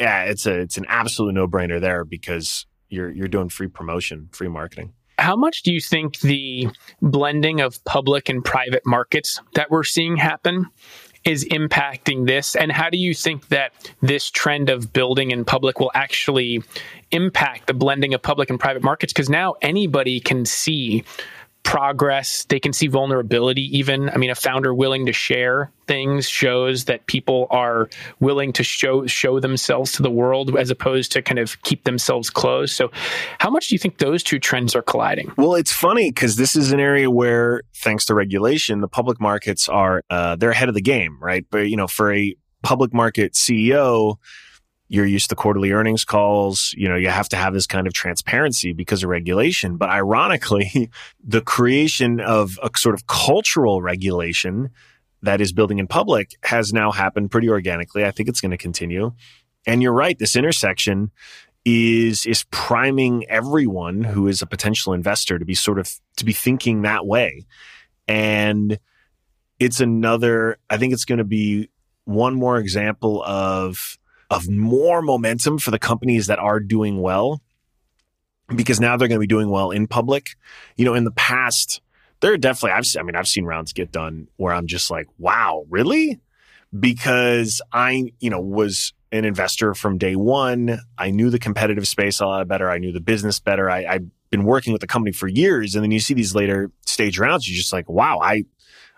yeah, 0.00 0.24
it's 0.24 0.46
a 0.46 0.60
it's 0.60 0.78
an 0.78 0.86
absolute 0.88 1.34
no 1.34 1.48
brainer 1.48 1.80
there 1.80 2.04
because 2.04 2.66
you're 2.88 3.10
you're 3.10 3.28
doing 3.28 3.48
free 3.48 3.68
promotion, 3.68 4.28
free 4.32 4.48
marketing. 4.48 4.92
How 5.18 5.34
much 5.34 5.62
do 5.62 5.72
you 5.72 5.80
think 5.80 6.20
the 6.20 6.68
blending 7.02 7.60
of 7.60 7.84
public 7.84 8.28
and 8.28 8.44
private 8.44 8.86
markets 8.86 9.40
that 9.54 9.68
we're 9.68 9.82
seeing 9.82 10.16
happen 10.16 10.66
is 11.24 11.44
impacting 11.46 12.26
this? 12.26 12.54
And 12.54 12.72
how 12.72 12.90
do 12.90 12.98
you 12.98 13.14
think 13.14 13.48
that 13.48 13.72
this 14.00 14.30
trend 14.30 14.70
of 14.70 14.92
building 14.92 15.30
in 15.30 15.44
public 15.44 15.80
will 15.80 15.90
actually 15.94 16.62
impact 17.10 17.66
the 17.66 17.74
blending 17.74 18.14
of 18.14 18.22
public 18.22 18.50
and 18.50 18.58
private 18.58 18.82
markets? 18.82 19.12
Because 19.12 19.28
now 19.28 19.54
anybody 19.62 20.20
can 20.20 20.44
see 20.44 21.04
progress 21.68 22.46
they 22.48 22.58
can 22.58 22.72
see 22.72 22.86
vulnerability 22.86 23.60
even. 23.76 24.08
I 24.08 24.16
mean 24.16 24.30
a 24.30 24.34
founder 24.34 24.72
willing 24.72 25.04
to 25.04 25.12
share 25.12 25.70
things 25.86 26.26
shows 26.26 26.86
that 26.86 27.06
people 27.06 27.46
are 27.50 27.90
willing 28.20 28.54
to 28.54 28.62
show 28.62 29.06
show 29.06 29.38
themselves 29.38 29.92
to 29.92 30.02
the 30.02 30.10
world 30.10 30.56
as 30.56 30.70
opposed 30.70 31.12
to 31.12 31.20
kind 31.20 31.38
of 31.38 31.60
keep 31.64 31.84
themselves 31.84 32.30
closed. 32.30 32.74
So 32.74 32.90
how 33.38 33.50
much 33.50 33.68
do 33.68 33.74
you 33.74 33.78
think 33.78 33.98
those 33.98 34.22
two 34.22 34.38
trends 34.38 34.74
are 34.74 34.80
colliding? 34.80 35.30
Well, 35.36 35.56
it's 35.56 35.70
funny 35.70 36.10
because 36.10 36.36
this 36.36 36.56
is 36.56 36.72
an 36.72 36.80
area 36.80 37.10
where, 37.10 37.60
thanks 37.76 38.06
to 38.06 38.14
regulation, 38.14 38.80
the 38.80 38.88
public 38.88 39.20
markets 39.20 39.68
are 39.68 40.02
uh, 40.08 40.36
they're 40.36 40.52
ahead 40.52 40.70
of 40.70 40.74
the 40.74 40.80
game, 40.80 41.18
right? 41.20 41.44
But 41.50 41.68
you 41.68 41.76
know, 41.76 41.86
for 41.86 42.14
a 42.14 42.34
public 42.62 42.94
market 42.94 43.34
CEO, 43.34 44.16
you're 44.88 45.06
used 45.06 45.28
to 45.28 45.36
quarterly 45.36 45.70
earnings 45.72 46.04
calls. 46.04 46.74
You 46.76 46.88
know, 46.88 46.96
you 46.96 47.08
have 47.08 47.28
to 47.30 47.36
have 47.36 47.52
this 47.52 47.66
kind 47.66 47.86
of 47.86 47.92
transparency 47.92 48.72
because 48.72 49.02
of 49.02 49.10
regulation. 49.10 49.76
But 49.76 49.90
ironically, 49.90 50.90
the 51.24 51.42
creation 51.42 52.20
of 52.20 52.58
a 52.62 52.70
sort 52.76 52.94
of 52.94 53.06
cultural 53.06 53.82
regulation 53.82 54.70
that 55.22 55.40
is 55.40 55.52
building 55.52 55.78
in 55.78 55.86
public 55.86 56.36
has 56.44 56.72
now 56.72 56.90
happened 56.90 57.30
pretty 57.30 57.48
organically. 57.48 58.04
I 58.04 58.10
think 58.10 58.28
it's 58.28 58.40
going 58.40 58.50
to 58.50 58.56
continue. 58.56 59.12
And 59.66 59.82
you're 59.82 59.92
right, 59.92 60.18
this 60.18 60.36
intersection 60.36 61.10
is 61.64 62.24
is 62.24 62.44
priming 62.44 63.28
everyone 63.28 64.02
who 64.02 64.26
is 64.26 64.40
a 64.40 64.46
potential 64.46 64.94
investor 64.94 65.38
to 65.38 65.44
be 65.44 65.54
sort 65.54 65.78
of 65.78 65.92
to 66.16 66.24
be 66.24 66.32
thinking 66.32 66.82
that 66.82 67.04
way. 67.04 67.44
And 68.06 68.78
it's 69.58 69.80
another 69.80 70.56
I 70.70 70.78
think 70.78 70.94
it's 70.94 71.04
going 71.04 71.18
to 71.18 71.24
be 71.24 71.68
one 72.04 72.34
more 72.34 72.58
example 72.58 73.22
of 73.24 73.98
of 74.30 74.48
more 74.48 75.02
momentum 75.02 75.58
for 75.58 75.70
the 75.70 75.78
companies 75.78 76.26
that 76.26 76.38
are 76.38 76.60
doing 76.60 77.00
well 77.00 77.40
because 78.54 78.80
now 78.80 78.96
they're 78.96 79.08
going 79.08 79.18
to 79.18 79.20
be 79.20 79.26
doing 79.26 79.50
well 79.50 79.70
in 79.70 79.86
public. 79.86 80.30
You 80.76 80.84
know, 80.84 80.94
in 80.94 81.04
the 81.04 81.12
past 81.12 81.80
there 82.20 82.32
are 82.32 82.38
definitely 82.38 82.72
I've 82.72 82.86
I 82.98 83.02
mean 83.02 83.16
I've 83.16 83.28
seen 83.28 83.44
rounds 83.44 83.72
get 83.72 83.92
done 83.92 84.28
where 84.36 84.52
I'm 84.52 84.66
just 84.66 84.90
like, 84.90 85.06
wow, 85.18 85.64
really? 85.68 86.20
Because 86.78 87.62
I, 87.72 88.12
you 88.20 88.30
know, 88.30 88.40
was 88.40 88.92
an 89.10 89.24
investor 89.24 89.74
from 89.74 89.96
day 89.96 90.16
one. 90.16 90.80
I 90.98 91.10
knew 91.10 91.30
the 91.30 91.38
competitive 91.38 91.88
space 91.88 92.20
a 92.20 92.26
lot 92.26 92.46
better. 92.48 92.70
I 92.70 92.78
knew 92.78 92.92
the 92.92 93.00
business 93.00 93.40
better. 93.40 93.70
I, 93.70 93.86
I've 93.86 94.06
been 94.30 94.44
working 94.44 94.72
with 94.72 94.82
the 94.82 94.86
company 94.86 95.12
for 95.12 95.28
years, 95.28 95.74
and 95.74 95.82
then 95.82 95.90
you 95.90 96.00
see 96.00 96.12
these 96.12 96.34
later 96.34 96.70
stage 96.84 97.18
rounds. 97.18 97.48
You're 97.48 97.56
just 97.56 97.72
like, 97.72 97.88
wow, 97.88 98.18
I 98.20 98.44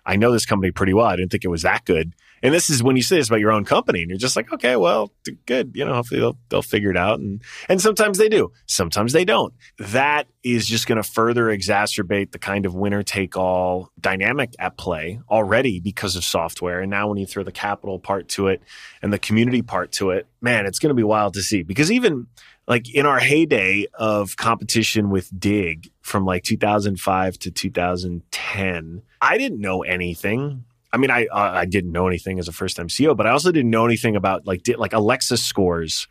I 0.04 0.16
know 0.16 0.32
this 0.32 0.46
company 0.46 0.72
pretty 0.72 0.94
well. 0.94 1.06
I 1.06 1.16
didn't 1.16 1.30
think 1.30 1.44
it 1.44 1.48
was 1.48 1.62
that 1.62 1.84
good. 1.84 2.14
And 2.42 2.54
this 2.54 2.70
is 2.70 2.82
when 2.82 2.96
you 2.96 3.02
say 3.02 3.16
this 3.16 3.28
about 3.28 3.40
your 3.40 3.52
own 3.52 3.64
company, 3.64 4.02
and 4.02 4.10
you're 4.10 4.18
just 4.18 4.36
like, 4.36 4.52
okay, 4.52 4.76
well, 4.76 5.12
good. 5.46 5.72
You 5.74 5.84
know, 5.84 5.94
hopefully 5.94 6.20
they'll 6.20 6.38
they'll 6.48 6.62
figure 6.62 6.90
it 6.90 6.96
out. 6.96 7.20
And 7.20 7.42
and 7.68 7.80
sometimes 7.80 8.18
they 8.18 8.28
do, 8.28 8.52
sometimes 8.66 9.12
they 9.12 9.24
don't. 9.24 9.54
That 9.78 10.26
is 10.42 10.66
just 10.66 10.86
going 10.86 10.96
to 10.96 11.02
further 11.02 11.46
exacerbate 11.46 12.32
the 12.32 12.38
kind 12.38 12.64
of 12.64 12.74
winner 12.74 13.02
take 13.02 13.36
all 13.36 13.90
dynamic 14.00 14.54
at 14.58 14.78
play 14.78 15.20
already 15.28 15.80
because 15.80 16.16
of 16.16 16.24
software. 16.24 16.80
And 16.80 16.90
now 16.90 17.08
when 17.08 17.18
you 17.18 17.26
throw 17.26 17.42
the 17.42 17.52
capital 17.52 17.98
part 17.98 18.28
to 18.30 18.48
it 18.48 18.62
and 19.02 19.12
the 19.12 19.18
community 19.18 19.62
part 19.62 19.92
to 19.92 20.10
it, 20.10 20.26
man, 20.40 20.66
it's 20.66 20.78
going 20.78 20.88
to 20.88 20.94
be 20.94 21.02
wild 21.02 21.34
to 21.34 21.42
see. 21.42 21.62
Because 21.62 21.92
even 21.92 22.26
like 22.66 22.94
in 22.94 23.04
our 23.04 23.18
heyday 23.18 23.86
of 23.94 24.36
competition 24.36 25.10
with 25.10 25.28
Digg 25.38 25.90
from 26.02 26.24
like 26.24 26.44
2005 26.44 27.38
to 27.40 27.50
2010, 27.50 29.02
I 29.20 29.38
didn't 29.38 29.60
know 29.60 29.82
anything. 29.82 30.64
I 30.92 30.96
mean, 30.96 31.10
I 31.10 31.26
uh, 31.26 31.52
I 31.54 31.66
didn't 31.66 31.92
know 31.92 32.06
anything 32.06 32.38
as 32.38 32.48
a 32.48 32.52
first 32.52 32.76
time 32.76 32.88
CEO, 32.88 33.16
but 33.16 33.26
I 33.26 33.30
also 33.30 33.52
didn't 33.52 33.70
know 33.70 33.84
anything 33.84 34.16
about 34.16 34.46
like 34.46 34.62
di- 34.62 34.76
like 34.76 34.92
Alexa 34.92 35.36
scores 35.36 36.08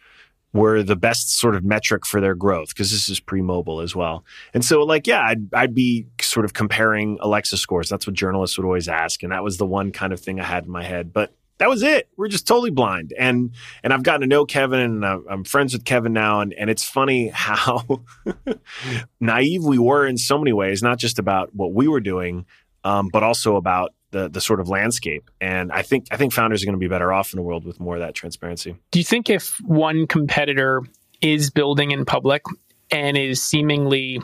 were 0.52 0.82
the 0.82 0.96
best 0.96 1.38
sort 1.38 1.56
of 1.56 1.64
metric 1.64 2.06
for 2.06 2.20
their 2.20 2.34
growth 2.34 2.70
because 2.70 2.90
this 2.90 3.08
is 3.08 3.20
pre-mobile 3.20 3.82
as 3.82 3.96
well. 3.96 4.26
And 4.54 4.66
so 4.66 4.82
like 4.84 5.06
yeah, 5.06 5.22
I'd 5.22 5.54
I'd 5.54 5.76
be 5.76 6.08
sort 6.22 6.46
of 6.46 6.54
comparing 6.54 7.18
Alexa 7.22 7.58
scores. 7.58 7.90
That's 7.90 8.08
what 8.08 8.16
journalists 8.16 8.58
would 8.58 8.66
always 8.66 8.88
ask, 8.88 9.22
and 9.24 9.32
that 9.32 9.44
was 9.44 9.58
the 9.58 9.66
one 9.66 9.92
kind 9.92 10.14
of 10.14 10.20
thing 10.20 10.40
I 10.40 10.46
had 10.46 10.66
in 10.66 10.72
my 10.72 10.84
head. 10.84 11.14
But 11.14 11.34
that 11.60 11.70
was 11.70 11.84
it. 11.84 12.08
We're 12.18 12.30
just 12.30 12.48
totally 12.48 12.72
blind. 12.72 13.14
And 13.18 13.54
and 13.84 13.94
I've 13.94 14.04
gotten 14.04 14.22
to 14.22 14.28
know 14.28 14.46
Kevin, 14.46 14.80
and 14.80 15.06
I'm, 15.06 15.26
I'm 15.30 15.44
friends 15.44 15.74
with 15.74 15.86
Kevin 15.86 16.14
now. 16.14 16.40
And 16.40 16.54
and 16.54 16.70
it's 16.70 16.84
funny 16.84 17.28
how 17.28 18.02
naive 19.20 19.64
we 19.64 19.78
were 19.78 20.08
in 20.08 20.18
so 20.18 20.38
many 20.38 20.54
ways, 20.54 20.82
not 20.82 20.98
just 20.98 21.20
about 21.20 21.54
what 21.54 21.74
we 21.74 21.88
were 21.88 22.00
doing, 22.00 22.46
um, 22.84 23.10
but 23.12 23.24
also 23.24 23.56
about 23.58 23.94
the 24.12 24.30
the 24.30 24.42
sort 24.42 24.60
of 24.60 24.70
landscape. 24.70 25.30
And 25.40 25.72
I 25.72 25.82
think 25.82 26.08
I 26.12 26.18
think 26.18 26.34
founders 26.34 26.64
are 26.64 26.66
going 26.66 26.74
to 26.74 26.80
be 26.80 26.88
better 26.88 27.14
off 27.14 27.34
in 27.34 27.40
a 27.40 27.42
world 27.42 27.66
with 27.66 27.80
more 27.80 27.96
of 27.96 28.02
that 28.02 28.16
transparency. 28.16 28.76
Do 28.92 29.00
you 29.00 29.06
think 29.06 29.30
if 29.30 29.60
one 29.62 30.08
competitor 30.08 30.82
is 31.22 31.50
building 31.50 31.92
in 31.92 32.06
public 32.06 32.44
and 32.92 33.18
is 33.18 33.42
seemingly 33.44 34.22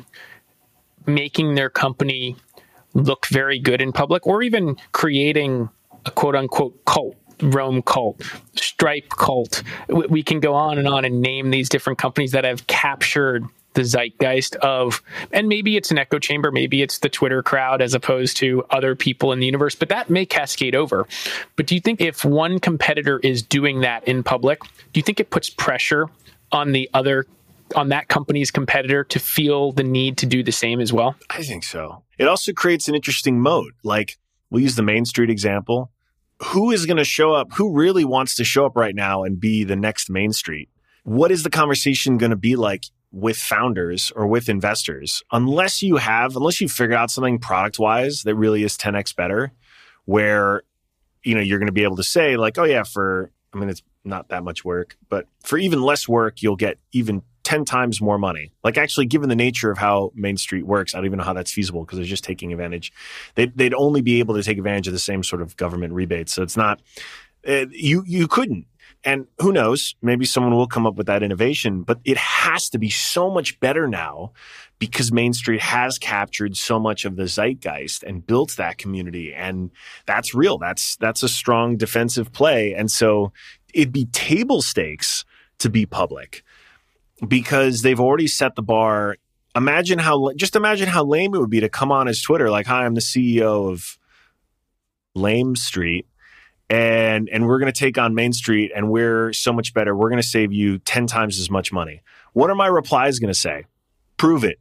making 1.06 1.56
their 1.56 1.69
company 1.69 2.36
look 2.93 3.28
very 3.28 3.60
good 3.60 3.82
in 3.82 3.91
public, 3.91 4.26
or 4.26 4.41
even 4.41 4.78
creating 4.91 5.69
a 6.06 6.12
quote 6.12 6.36
unquote 6.36 6.84
cult, 6.86 7.15
Rome 7.41 7.82
cult, 7.82 8.21
Stripe 8.56 9.10
cult, 9.10 9.62
we 9.89 10.24
can 10.24 10.39
go 10.39 10.54
on 10.54 10.78
and 10.78 10.88
on 10.88 11.06
and 11.06 11.21
name 11.21 11.52
these 11.52 11.69
different 11.69 12.00
companies 12.00 12.32
that 12.32 12.43
have 12.43 12.65
captured 12.67 13.45
the 13.76 13.84
zeitgeist 13.84 14.56
of, 14.58 15.04
and 15.32 15.48
maybe 15.48 15.78
it's 15.78 15.92
an 15.92 15.98
echo 15.98 16.18
chamber, 16.18 16.52
maybe 16.52 16.82
it's 16.82 17.00
the 17.00 17.10
Twitter 17.10 17.44
crowd 17.44 17.82
as 17.82 17.94
opposed 17.94 18.38
to 18.38 18.64
other 18.72 18.96
people 18.96 19.32
in 19.32 19.40
the 19.40 19.46
universe, 19.46 19.76
but 19.76 19.90
that 19.90 20.10
may 20.10 20.26
cascade 20.26 20.76
over. 20.76 21.08
But 21.56 21.68
do 21.68 21.76
you 21.76 21.82
think 21.82 22.02
if 22.02 22.26
one 22.26 22.60
competitor 22.60 23.20
is 23.20 23.44
doing 23.44 23.82
that 23.82 24.08
in 24.08 24.24
public, 24.24 24.62
do 24.64 25.00
you 25.00 25.04
think 25.04 25.20
it 25.20 25.30
puts 25.30 25.50
pressure 25.50 26.08
on 26.52 26.72
the 26.72 26.90
other, 26.94 27.26
on 27.76 27.90
that 27.90 28.08
company's 28.08 28.52
competitor 28.52 29.04
to 29.04 29.20
feel 29.20 29.72
the 29.72 29.84
need 29.84 30.18
to 30.18 30.26
do 30.26 30.42
the 30.42 30.52
same 30.52 30.80
as 30.80 30.92
well? 30.92 31.16
I 31.30 31.44
think 31.44 31.64
so. 31.64 32.04
It 32.18 32.28
also 32.28 32.54
creates 32.54 32.88
an 32.88 32.96
interesting 32.96 33.40
mode. 33.40 33.74
Like 33.84 34.18
we'll 34.50 34.64
use 34.64 34.76
the 34.76 34.84
Main 34.84 35.06
Street 35.06 35.30
example. 35.30 35.92
Who 36.44 36.72
is 36.72 36.86
going 36.86 36.98
to 36.98 37.06
show 37.06 37.34
up? 37.34 37.54
Who 37.54 37.74
really 37.74 38.04
wants 38.04 38.36
to 38.36 38.44
show 38.44 38.66
up 38.66 38.76
right 38.76 38.96
now 38.96 39.24
and 39.24 39.40
be 39.40 39.64
the 39.64 39.78
next 39.78 40.10
Main 40.10 40.34
Street? 40.34 40.70
What 41.04 41.32
is 41.32 41.44
the 41.44 41.50
conversation 41.50 42.18
going 42.18 42.32
to 42.32 42.36
be 42.36 42.56
like 42.56 42.86
with 43.12 43.38
founders 43.38 44.12
or 44.15 44.28
with 44.28 44.50
investors? 44.50 45.24
Unless 45.32 45.82
you 45.82 45.98
have, 45.98 46.36
unless 46.36 46.62
you 46.62 46.68
figure 46.68 46.96
out 46.96 47.12
something 47.12 47.39
product 47.39 47.80
wise 47.80 48.24
that 48.24 48.36
really 48.36 48.63
is 48.63 48.78
10x 48.78 49.15
better, 49.15 49.52
where 50.06 50.63
you 51.24 51.36
know 51.36 51.41
you're 51.41 51.60
going 51.60 51.68
to 51.68 51.74
be 51.74 51.84
able 51.84 51.98
to 51.98 52.04
say 52.04 52.38
like, 52.38 52.58
oh 52.58 52.63
yeah, 52.63 52.84
for 52.84 53.32
I 53.54 53.58
mean 53.58 53.70
it's 53.70 53.82
not 54.04 54.30
that 54.30 54.44
much 54.44 54.63
work, 54.63 54.98
but 55.10 55.28
for 55.44 55.58
even 55.58 55.82
less 55.82 56.08
work, 56.08 56.41
you'll 56.41 56.56
get 56.56 56.78
even 56.91 57.24
10 57.46 57.63
times 57.63 58.02
more 58.02 58.18
money. 58.18 58.52
Like, 58.63 58.78
actually, 58.78 59.06
given 59.06 59.30
the 59.30 59.36
nature 59.36 59.72
of 59.72 59.78
how 59.78 60.12
Main 60.15 60.36
Street 60.36 60.65
works, 60.65 60.94
I 60.94 60.98
don't 60.98 61.06
even 61.06 61.20
know 61.20 61.24
how 61.24 61.34
that's 61.34 61.52
feasible 61.52 61.82
because 61.82 61.98
they're 61.98 62.06
just 62.06 62.24
taking 62.24 62.52
advantage. 62.52 62.91
They'd, 63.36 63.56
they'd 63.56 63.74
only 63.74 64.02
be 64.02 64.20
able 64.20 64.36
to 64.36 64.44
take 64.44 64.58
advantage 64.58 64.88
of 64.88 64.94
the 64.94 65.00
same 65.00 65.24
sort 65.24 65.41
of 65.41 65.56
government 65.56 65.94
rebates. 65.94 66.34
So 66.34 66.41
it's 66.44 66.58
not, 66.58 66.82
uh, 67.48 67.68
you, 67.72 68.04
you 68.06 68.28
couldn't. 68.28 68.65
And 69.06 69.28
who 69.39 69.54
knows, 69.54 69.96
maybe 70.02 70.26
someone 70.26 70.56
will 70.56 70.68
come 70.68 70.88
up 70.88 70.96
with 70.96 71.06
that 71.06 71.22
innovation, 71.22 71.84
but 71.84 72.00
it 72.04 72.18
has 72.18 72.70
to 72.70 72.80
be 72.80 72.89
so 72.89 73.30
much 73.30 73.60
better 73.60 73.88
now 73.88 74.32
because 74.80 75.12
Main 75.12 75.32
Street 75.32 75.62
has 75.62 76.00
captured 76.00 76.58
so 76.58 76.80
much 76.80 77.06
of 77.06 77.15
the 77.15 77.28
zeitgeist 77.28 78.02
and 78.02 78.26
built 78.26 78.56
that 78.58 78.80
community. 78.80 79.32
And 79.32 79.70
that's 80.08 80.34
real. 80.34 80.58
That's, 80.58 80.96
that's 80.98 81.22
a 81.22 81.30
strong 81.30 81.78
defensive 81.78 82.34
play. 82.34 82.74
And 82.74 82.89
so 82.89 83.32
it'd 83.76 83.94
be 83.94 84.06
table 84.06 84.63
stakes 84.63 85.24
to 85.60 85.70
be 85.70 85.86
public 85.86 86.44
because 87.26 87.84
they've 87.84 88.00
already 88.00 88.28
set 88.28 88.56
the 88.56 88.63
bar. 88.63 89.18
Imagine 89.56 90.00
how, 90.00 90.32
just 90.36 90.56
imagine 90.56 90.89
how 90.89 91.06
lame 91.06 91.36
it 91.36 91.39
would 91.39 91.52
be 91.52 91.60
to 91.60 91.70
come 91.70 91.91
on 91.91 92.08
his 92.08 92.24
Twitter, 92.24 92.50
like, 92.50 92.65
hi, 92.65 92.86
I'm 92.86 92.96
the 92.96 93.02
CEO 93.02 93.72
of 93.72 94.00
Lame 95.13 95.56
Street. 95.56 96.08
And, 96.69 97.30
and 97.30 97.47
we're 97.47 97.60
going 97.60 97.71
to 97.71 97.80
take 97.80 97.97
on 97.97 98.15
Main 98.15 98.34
Street 98.34 98.71
and 98.75 98.89
we're 98.89 99.34
so 99.34 99.54
much 99.54 99.73
better. 99.73 99.95
We're 99.95 100.10
going 100.10 100.21
to 100.21 100.28
save 100.28 100.51
you 100.51 100.80
10 100.80 101.06
times 101.06 101.39
as 101.39 101.49
much 101.49 101.71
money. 101.71 102.01
What 102.34 102.49
are 102.49 102.56
my 102.56 102.67
replies 102.67 103.19
going 103.19 103.34
to 103.34 103.39
say? 103.39 103.65
Prove 104.17 104.43
it. 104.43 104.60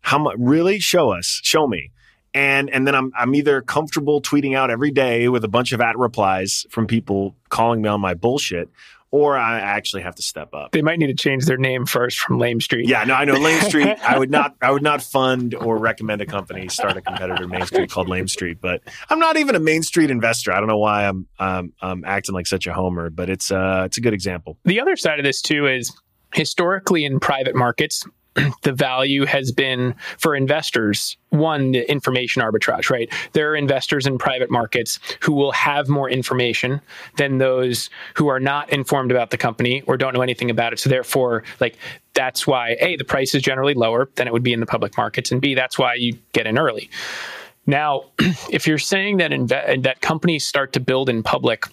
How 0.00 0.18
much? 0.18 0.36
Really? 0.38 0.78
Show 0.78 1.10
us. 1.10 1.40
Show 1.42 1.66
me. 1.66 1.90
And 2.32 2.68
and 2.70 2.86
then 2.86 2.94
I'm 2.94 3.12
I'm 3.18 3.34
either 3.34 3.62
comfortable 3.62 4.20
tweeting 4.20 4.54
out 4.54 4.70
every 4.70 4.90
day 4.90 5.28
with 5.28 5.42
a 5.42 5.48
bunch 5.48 5.72
of 5.72 5.80
at 5.80 5.96
replies 5.96 6.66
from 6.70 6.86
people 6.86 7.34
calling 7.48 7.80
me 7.80 7.88
on 7.88 8.00
my 8.00 8.12
bullshit, 8.12 8.68
or 9.10 9.36
I 9.36 9.60
actually 9.60 10.02
have 10.02 10.14
to 10.16 10.22
step 10.22 10.52
up. 10.52 10.72
They 10.72 10.82
might 10.82 10.98
need 10.98 11.06
to 11.08 11.14
change 11.14 11.44
their 11.44 11.56
name 11.56 11.86
first 11.86 12.18
from 12.18 12.38
Lame 12.38 12.60
Street. 12.60 12.88
Yeah, 12.88 13.04
no, 13.04 13.14
I 13.14 13.24
know 13.24 13.34
Lame 13.34 13.60
Street. 13.62 13.86
I 14.02 14.18
would 14.18 14.30
not 14.30 14.56
I 14.60 14.70
would 14.70 14.82
not 14.82 15.02
fund 15.02 15.54
or 15.54 15.78
recommend 15.78 16.20
a 16.20 16.26
company 16.26 16.68
start 16.68 16.96
a 16.96 17.00
competitor 17.00 17.46
Main 17.46 17.66
Street 17.66 17.90
called 17.90 18.08
Lame 18.08 18.28
Street, 18.28 18.58
but 18.60 18.82
I'm 19.08 19.18
not 19.18 19.36
even 19.36 19.54
a 19.54 19.60
Main 19.60 19.82
Street 19.82 20.10
investor. 20.10 20.52
I 20.52 20.58
don't 20.58 20.68
know 20.68 20.78
why 20.78 21.06
I'm 21.06 21.26
um, 21.38 21.72
I'm 21.80 22.04
acting 22.04 22.34
like 22.34 22.46
such 22.46 22.66
a 22.66 22.72
homer, 22.72 23.10
but 23.10 23.30
it's 23.30 23.50
uh 23.50 23.84
it's 23.86 23.98
a 23.98 24.00
good 24.00 24.14
example. 24.14 24.58
The 24.64 24.80
other 24.80 24.96
side 24.96 25.18
of 25.18 25.24
this 25.24 25.40
too 25.40 25.66
is 25.66 25.92
historically 26.34 27.04
in 27.04 27.20
private 27.20 27.54
markets, 27.54 28.04
the 28.62 28.72
value 28.72 29.24
has 29.24 29.52
been 29.52 29.94
for 30.18 30.34
investors 30.34 31.16
one 31.30 31.72
the 31.72 31.90
information 31.90 32.42
arbitrage 32.42 32.90
right? 32.90 33.12
There 33.32 33.50
are 33.50 33.56
investors 33.56 34.06
in 34.06 34.18
private 34.18 34.50
markets 34.50 34.98
who 35.20 35.32
will 35.32 35.52
have 35.52 35.88
more 35.88 36.08
information 36.08 36.80
than 37.16 37.38
those 37.38 37.90
who 38.14 38.28
are 38.28 38.40
not 38.40 38.70
informed 38.70 39.10
about 39.10 39.30
the 39.30 39.38
company 39.38 39.82
or 39.82 39.96
don't 39.96 40.14
know 40.14 40.22
anything 40.22 40.50
about 40.50 40.72
it. 40.72 40.78
So 40.78 40.90
therefore 40.90 41.44
like 41.60 41.76
that's 42.14 42.46
why 42.46 42.76
a 42.80 42.96
the 42.96 43.04
price 43.04 43.34
is 43.34 43.42
generally 43.42 43.74
lower 43.74 44.08
than 44.14 44.26
it 44.26 44.32
would 44.32 44.42
be 44.42 44.52
in 44.52 44.60
the 44.60 44.66
public 44.66 44.96
markets 44.96 45.30
and 45.30 45.40
b 45.40 45.54
that's 45.54 45.78
why 45.78 45.94
you 45.94 46.18
get 46.32 46.46
in 46.46 46.58
early. 46.58 46.90
Now 47.66 48.04
if 48.50 48.66
you're 48.66 48.78
saying 48.78 49.18
that 49.18 49.30
inve- 49.30 49.82
that 49.82 50.00
companies 50.00 50.46
start 50.46 50.72
to 50.74 50.80
build 50.80 51.08
in 51.08 51.22
public 51.22 51.66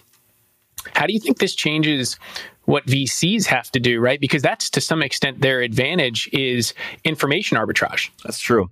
how 0.92 1.06
do 1.06 1.14
you 1.14 1.20
think 1.20 1.38
this 1.38 1.54
changes 1.54 2.18
what 2.66 2.86
VCs 2.86 3.46
have 3.46 3.70
to 3.72 3.80
do, 3.80 4.00
right? 4.00 4.20
Because 4.20 4.42
that's 4.42 4.70
to 4.70 4.80
some 4.80 5.02
extent 5.02 5.40
their 5.40 5.60
advantage 5.60 6.28
is 6.32 6.74
information 7.04 7.58
arbitrage. 7.58 8.10
That's 8.24 8.38
true. 8.38 8.70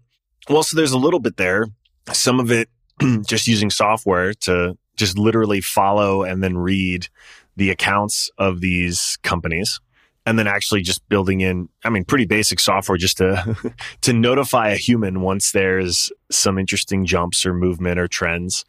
Well, 0.49 0.63
so 0.63 0.77
there's 0.77 0.93
a 0.93 0.99
little 0.99 1.21
bit 1.21 1.37
there. 1.37 1.67
Some 2.13 2.41
of 2.41 2.51
it 2.51 2.69
just 3.27 3.47
using 3.47 3.71
software 3.71 4.35
to 4.35 4.77
just 4.97 5.19
literally 5.19 5.61
follow 5.61 6.23
and 6.23 6.43
then 6.43 6.57
read 6.57 7.09
the 7.57 7.71
accounts 7.71 8.31
of 8.39 8.61
these 8.61 9.19
companies 9.23 9.81
and 10.25 10.39
then 10.39 10.47
actually 10.47 10.83
just 10.83 11.07
building 11.09 11.41
in 11.41 11.69
i 11.85 11.91
mean 11.91 12.05
pretty 12.05 12.25
basic 12.25 12.59
software 12.61 12.97
just 12.97 13.19
to 13.19 13.75
to 14.01 14.13
notify 14.13 14.69
a 14.69 14.77
human 14.77 15.21
once 15.21 15.53
there's 15.53 16.11
some 16.31 16.59
interesting 16.59 17.05
jumps 17.05 17.45
or 17.45 17.53
movement 17.53 17.99
or 17.99 18.09
trends 18.09 18.65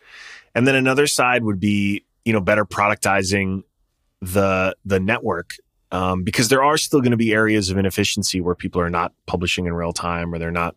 and 0.56 0.68
then 0.68 0.76
another 0.76 1.08
side 1.08 1.44
would 1.44 1.60
be 1.60 2.04
you 2.26 2.34
know 2.34 2.42
better 2.42 2.66
productizing 2.66 3.64
the 4.24 4.76
the 4.86 5.00
network 5.00 5.52
um, 5.92 6.24
because 6.24 6.50
there 6.50 6.64
are 6.64 6.78
still 6.78 7.02
going 7.02 7.12
to 7.12 7.18
be 7.18 7.34
areas 7.34 7.70
of 7.70 7.78
inefficiency 7.78 8.42
where 8.42 8.56
people 8.56 8.82
are 8.82 8.90
not 8.90 9.14
publishing 9.28 9.66
in 9.66 9.74
real 9.74 9.94
time 9.94 10.34
or 10.34 10.40
they're 10.40 10.52
not 10.52 10.76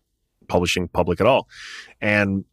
publishing 0.48 0.88
public 0.88 1.20
at 1.20 1.26
all 1.26 1.48
and 2.00 2.44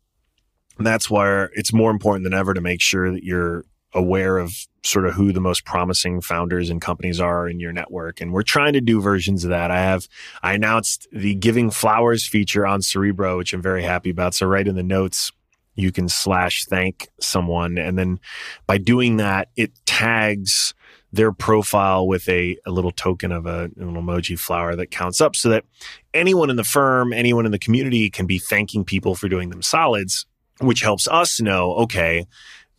that's 0.79 1.09
where 1.09 1.51
it's 1.53 1.73
more 1.73 1.91
important 1.91 2.23
than 2.23 2.33
ever 2.33 2.53
to 2.53 2.61
make 2.61 2.81
sure 2.81 3.11
that 3.11 3.23
you're 3.23 3.63
aware 3.93 4.37
of 4.37 4.53
sort 4.83 5.05
of 5.05 5.13
who 5.13 5.31
the 5.31 5.39
most 5.39 5.65
promising 5.65 6.19
founders 6.19 6.69
and 6.69 6.81
companies 6.81 7.19
are 7.19 7.47
in 7.47 7.59
your 7.59 7.71
network. 7.71 8.19
And 8.19 8.33
we're 8.33 8.43
trying 8.43 8.73
to 8.73 8.81
do 8.81 8.99
versions 8.99 9.43
of 9.43 9.51
that. 9.51 9.71
I 9.71 9.79
have, 9.79 10.07
I 10.41 10.53
announced 10.53 11.07
the 11.11 11.35
giving 11.35 11.69
flowers 11.69 12.25
feature 12.25 12.65
on 12.65 12.81
Cerebro, 12.81 13.37
which 13.37 13.53
I'm 13.53 13.61
very 13.61 13.83
happy 13.83 14.09
about. 14.09 14.33
So 14.33 14.47
right 14.47 14.67
in 14.67 14.75
the 14.75 14.83
notes, 14.83 15.31
you 15.75 15.91
can 15.91 16.09
slash 16.09 16.65
thank 16.65 17.07
someone. 17.19 17.77
And 17.77 17.97
then 17.97 18.19
by 18.67 18.77
doing 18.77 19.17
that, 19.17 19.49
it 19.55 19.71
tags 19.85 20.73
their 21.13 21.31
profile 21.31 22.07
with 22.07 22.27
a, 22.27 22.57
a 22.65 22.71
little 22.71 22.91
token 22.91 23.31
of 23.31 23.45
a, 23.45 23.65
an 23.77 23.95
emoji 23.95 24.37
flower 24.37 24.75
that 24.75 24.89
counts 24.89 25.21
up 25.21 25.35
so 25.35 25.47
that 25.47 25.63
anyone 26.13 26.49
in 26.49 26.55
the 26.55 26.63
firm, 26.63 27.13
anyone 27.13 27.45
in 27.45 27.51
the 27.51 27.59
community 27.59 28.09
can 28.09 28.25
be 28.25 28.39
thanking 28.39 28.83
people 28.83 29.13
for 29.13 29.29
doing 29.29 29.49
them 29.49 29.61
solids, 29.61 30.25
which 30.59 30.81
helps 30.81 31.07
us 31.07 31.39
know, 31.39 31.75
okay, 31.75 32.25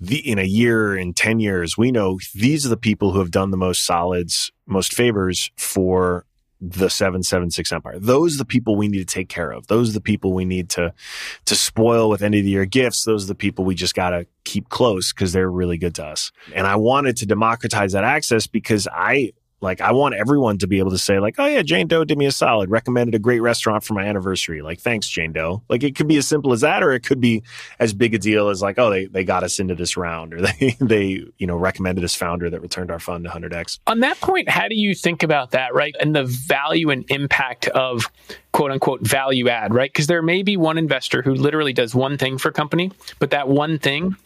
the, 0.01 0.19
in 0.29 0.41
a 0.41 0.45
year, 0.45 0.97
in 0.97 1.15
10 1.15 1.39
years, 1.39 1.79
we 1.79 1.93
know 1.93 2.19
these 2.35 2.67
are 2.67 2.71
the 2.71 2.77
people 2.77 3.13
who 3.13 3.21
have 3.21 3.31
done 3.31 3.53
the 3.53 3.57
most 3.57 3.87
solids, 3.87 4.51
most 4.67 4.93
favors 4.93 5.53
for 5.57 6.27
the 6.61 6.91
776 6.91 7.71
empire. 7.73 7.99
Those 8.01 8.35
are 8.35 8.39
the 8.39 8.45
people 8.45 8.75
we 8.75 8.89
need 8.89 9.07
to 9.07 9.15
take 9.15 9.29
care 9.29 9.53
of. 9.53 9.69
Those 9.69 9.91
are 9.91 9.95
the 9.95 10.01
people 10.01 10.33
we 10.33 10.45
need 10.45 10.71
to, 10.71 10.93
to 11.45 11.55
spoil 11.55 12.09
with 12.09 12.23
end 12.23 12.35
of 12.35 12.43
the 12.43 12.51
year 12.51 12.65
gifts. 12.65 13.05
Those 13.05 13.25
are 13.25 13.29
the 13.29 13.35
people 13.37 13.65
we 13.65 13.77
just 13.77 13.95
got 13.95 14.11
to 14.11 14.27
keep 14.55 14.69
close 14.69 15.13
because 15.13 15.33
they're 15.33 15.51
really 15.51 15.77
good 15.77 15.97
to 15.97 16.05
us. 16.05 16.31
And 16.55 16.65
I 16.65 16.77
wanted 16.77 17.17
to 17.17 17.27
democratize 17.27 17.91
that 17.93 18.05
access 18.05 18.47
because 18.47 18.87
I, 18.93 19.33
like 19.65 19.81
I 19.81 19.93
want 19.93 20.15
everyone 20.15 20.59
to 20.59 20.67
be 20.67 20.79
able 20.79 20.93
to 20.93 20.99
say 20.99 21.19
like, 21.19 21.37
oh 21.39 21.47
yeah, 21.47 21.63
Jane 21.63 21.89
Doe 21.89 22.05
did 22.05 22.17
me 22.19 22.27
a 22.27 22.33
solid, 22.33 22.71
recommended 22.71 23.15
a 23.15 23.19
great 23.19 23.41
restaurant 23.41 23.83
for 23.83 23.95
my 23.95 24.05
anniversary. 24.05 24.63
Like, 24.63 24.81
thanks, 24.81 25.09
Jane 25.09 25.33
Doe. 25.33 25.63
Like 25.69 25.83
it 25.83 25.97
could 25.97 26.07
be 26.07 26.17
as 26.17 26.29
simple 26.29 26.53
as 26.53 26.61
that, 26.61 26.83
or 26.83 26.93
it 26.93 27.01
could 27.01 27.21
be 27.21 27.43
as 27.81 27.93
big 27.93 28.15
a 28.15 28.19
deal 28.19 28.49
as 28.49 28.63
like, 28.63 28.79
oh, 28.79 28.91
they, 28.91 29.07
they 29.07 29.25
got 29.25 29.43
us 29.43 29.59
into 29.59 29.75
this 29.75 29.97
round, 29.97 30.35
or 30.35 30.41
they 30.61 30.77
they 30.81 31.25
you 31.39 31.47
know 31.47 31.57
recommended 31.57 32.05
this 32.05 32.15
founder 32.15 32.49
that 32.51 32.61
returned 32.61 32.91
our 32.91 33.01
fund 33.01 33.25
to 33.25 33.31
hundred 33.31 33.53
x. 33.53 33.81
On 33.87 34.01
that 34.01 34.21
point, 34.21 34.49
how 34.49 34.69
do 34.69 34.77
you 34.77 34.95
think 34.95 35.23
about 35.23 35.51
that, 35.51 35.75
right? 35.75 35.95
And 36.01 36.15
the 36.15 36.25
value 36.25 36.91
and 36.91 37.05
impact 37.11 37.67
of 37.69 38.05
quote 38.53 38.71
unquote 38.71 39.01
value 39.01 39.49
add, 39.49 39.75
right? 39.75 39.93
Because 39.93 40.07
there 40.07 40.23
may 40.23 40.43
be 40.43 40.57
one 40.57 40.79
investor 40.79 41.23
who 41.23 41.35
literally 41.35 41.73
does 41.73 41.95
one 41.95 42.17
thing 42.17 42.39
for 42.39 42.51
a 42.51 42.53
company, 42.53 42.93
but 43.19 43.31
that 43.31 43.49
one 43.49 43.79
thing 43.79 44.17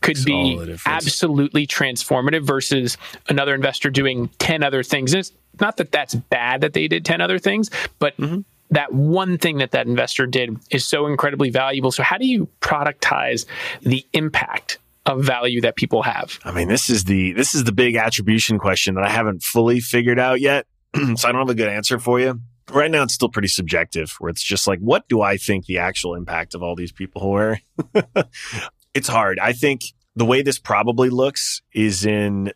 could 0.00 0.18
be 0.24 0.32
all 0.32 0.56
the 0.58 0.66
difference. 0.66 0.86
absolutely 0.86 1.66
transformative 1.66 2.42
versus 2.42 2.96
another 3.28 3.54
investor 3.54 3.90
doing 3.90 4.28
10 4.38 4.62
other 4.62 4.82
things. 4.82 5.12
And 5.12 5.20
it's 5.20 5.32
not 5.60 5.76
that 5.78 5.92
that's 5.92 6.14
bad 6.14 6.60
that 6.60 6.72
they 6.72 6.88
did 6.88 7.04
10 7.04 7.20
other 7.20 7.38
things, 7.38 7.70
but 7.98 8.16
mm-hmm. 8.16 8.40
that 8.70 8.92
one 8.92 9.38
thing 9.38 9.58
that 9.58 9.72
that 9.72 9.86
investor 9.86 10.26
did 10.26 10.56
is 10.70 10.84
so 10.84 11.06
incredibly 11.06 11.50
valuable. 11.50 11.90
So, 11.92 12.02
how 12.02 12.18
do 12.18 12.26
you 12.26 12.48
productize 12.60 13.46
the 13.82 14.06
impact 14.12 14.78
of 15.06 15.24
value 15.24 15.60
that 15.62 15.76
people 15.76 16.02
have? 16.02 16.38
I 16.44 16.52
mean, 16.52 16.68
this 16.68 16.90
is 16.90 17.04
the 17.04 17.32
this 17.32 17.54
is 17.54 17.64
the 17.64 17.72
big 17.72 17.96
attribution 17.96 18.58
question 18.58 18.94
that 18.96 19.04
I 19.04 19.10
haven't 19.10 19.42
fully 19.42 19.80
figured 19.80 20.18
out 20.18 20.40
yet. 20.40 20.66
so 21.16 21.28
I 21.28 21.32
don't 21.32 21.40
have 21.40 21.50
a 21.50 21.54
good 21.54 21.68
answer 21.68 21.98
for 21.98 22.20
you. 22.20 22.40
Right 22.72 22.90
now, 22.90 23.04
it's 23.04 23.14
still 23.14 23.28
pretty 23.28 23.48
subjective, 23.48 24.16
where 24.18 24.28
it's 24.28 24.42
just 24.42 24.66
like, 24.66 24.80
what 24.80 25.08
do 25.08 25.22
I 25.22 25.36
think 25.36 25.66
the 25.66 25.78
actual 25.78 26.16
impact 26.16 26.52
of 26.54 26.64
all 26.64 26.74
these 26.74 26.90
people 26.90 27.30
were? 27.30 27.60
it's 28.96 29.08
hard. 29.08 29.38
I 29.38 29.52
think 29.52 29.82
the 30.14 30.24
way 30.24 30.40
this 30.40 30.58
probably 30.58 31.10
looks 31.10 31.60
is 31.74 32.06
in, 32.06 32.50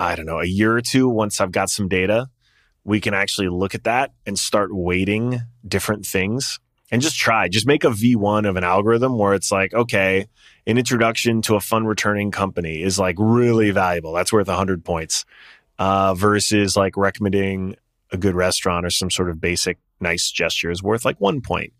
I 0.00 0.16
don't 0.16 0.26
know, 0.26 0.40
a 0.40 0.44
year 0.44 0.76
or 0.76 0.80
two, 0.80 1.08
once 1.08 1.40
I've 1.40 1.52
got 1.52 1.70
some 1.70 1.86
data, 1.86 2.28
we 2.82 3.00
can 3.00 3.14
actually 3.14 3.48
look 3.48 3.76
at 3.76 3.84
that 3.84 4.12
and 4.26 4.36
start 4.36 4.70
weighting 4.72 5.40
different 5.66 6.04
things 6.04 6.58
and 6.90 7.00
just 7.00 7.16
try. 7.16 7.46
Just 7.46 7.68
make 7.68 7.84
a 7.84 7.90
V1 7.90 8.48
of 8.48 8.56
an 8.56 8.64
algorithm 8.64 9.16
where 9.16 9.32
it's 9.32 9.52
like, 9.52 9.72
okay, 9.72 10.26
an 10.66 10.76
introduction 10.76 11.40
to 11.42 11.54
a 11.54 11.60
fun 11.60 11.86
returning 11.86 12.32
company 12.32 12.82
is 12.82 12.98
like 12.98 13.14
really 13.20 13.70
valuable. 13.70 14.12
That's 14.12 14.32
worth 14.32 14.48
100 14.48 14.84
points 14.84 15.24
uh, 15.78 16.14
versus 16.14 16.76
like 16.76 16.96
recommending 16.96 17.76
a 18.10 18.16
good 18.16 18.34
restaurant 18.34 18.84
or 18.84 18.90
some 18.90 19.08
sort 19.08 19.30
of 19.30 19.40
basic 19.40 19.78
nice 20.00 20.32
gesture 20.32 20.72
is 20.72 20.82
worth 20.82 21.04
like 21.04 21.20
one 21.20 21.40
point 21.40 21.72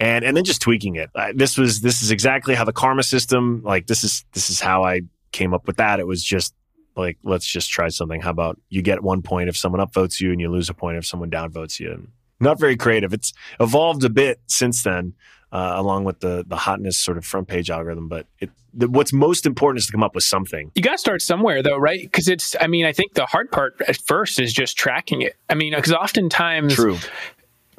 and 0.00 0.24
and 0.24 0.36
then 0.36 0.44
just 0.44 0.60
tweaking 0.60 0.96
it. 0.96 1.10
This 1.34 1.56
was 1.56 1.80
this 1.80 2.02
is 2.02 2.10
exactly 2.10 2.54
how 2.54 2.64
the 2.64 2.72
karma 2.72 3.02
system 3.02 3.62
like 3.64 3.86
this 3.86 4.04
is 4.04 4.24
this 4.32 4.50
is 4.50 4.60
how 4.60 4.84
I 4.84 5.02
came 5.32 5.54
up 5.54 5.66
with 5.66 5.76
that. 5.76 6.00
It 6.00 6.06
was 6.06 6.22
just 6.22 6.54
like 6.96 7.18
let's 7.22 7.46
just 7.46 7.70
try 7.70 7.88
something. 7.88 8.20
How 8.20 8.30
about 8.30 8.60
you 8.68 8.82
get 8.82 9.02
one 9.02 9.22
point 9.22 9.48
if 9.48 9.56
someone 9.56 9.86
upvotes 9.86 10.20
you 10.20 10.32
and 10.32 10.40
you 10.40 10.50
lose 10.50 10.68
a 10.68 10.74
point 10.74 10.96
if 10.96 11.06
someone 11.06 11.30
downvotes 11.30 11.80
you. 11.80 12.08
Not 12.40 12.58
very 12.58 12.76
creative. 12.76 13.12
It's 13.12 13.32
evolved 13.60 14.04
a 14.04 14.10
bit 14.10 14.40
since 14.48 14.82
then, 14.82 15.14
uh, 15.52 15.74
along 15.76 16.04
with 16.04 16.20
the 16.20 16.44
the 16.46 16.56
hotness 16.56 16.98
sort 16.98 17.16
of 17.16 17.24
front 17.24 17.48
page 17.48 17.70
algorithm. 17.70 18.08
But 18.08 18.26
it 18.40 18.50
the, 18.74 18.88
what's 18.88 19.12
most 19.12 19.46
important 19.46 19.78
is 19.78 19.86
to 19.86 19.92
come 19.92 20.02
up 20.02 20.14
with 20.14 20.24
something. 20.24 20.70
You 20.74 20.82
got 20.82 20.92
to 20.92 20.98
start 20.98 21.22
somewhere, 21.22 21.62
though, 21.62 21.76
right? 21.76 22.00
Because 22.02 22.28
it's, 22.28 22.56
I 22.60 22.66
mean, 22.66 22.84
I 22.84 22.92
think 22.92 23.14
the 23.14 23.26
hard 23.26 23.50
part 23.50 23.80
at 23.86 23.96
first 23.96 24.40
is 24.40 24.52
just 24.52 24.76
tracking 24.76 25.22
it. 25.22 25.36
I 25.48 25.54
mean, 25.54 25.74
because 25.74 25.92
oftentimes 25.92 26.74
True. 26.74 26.98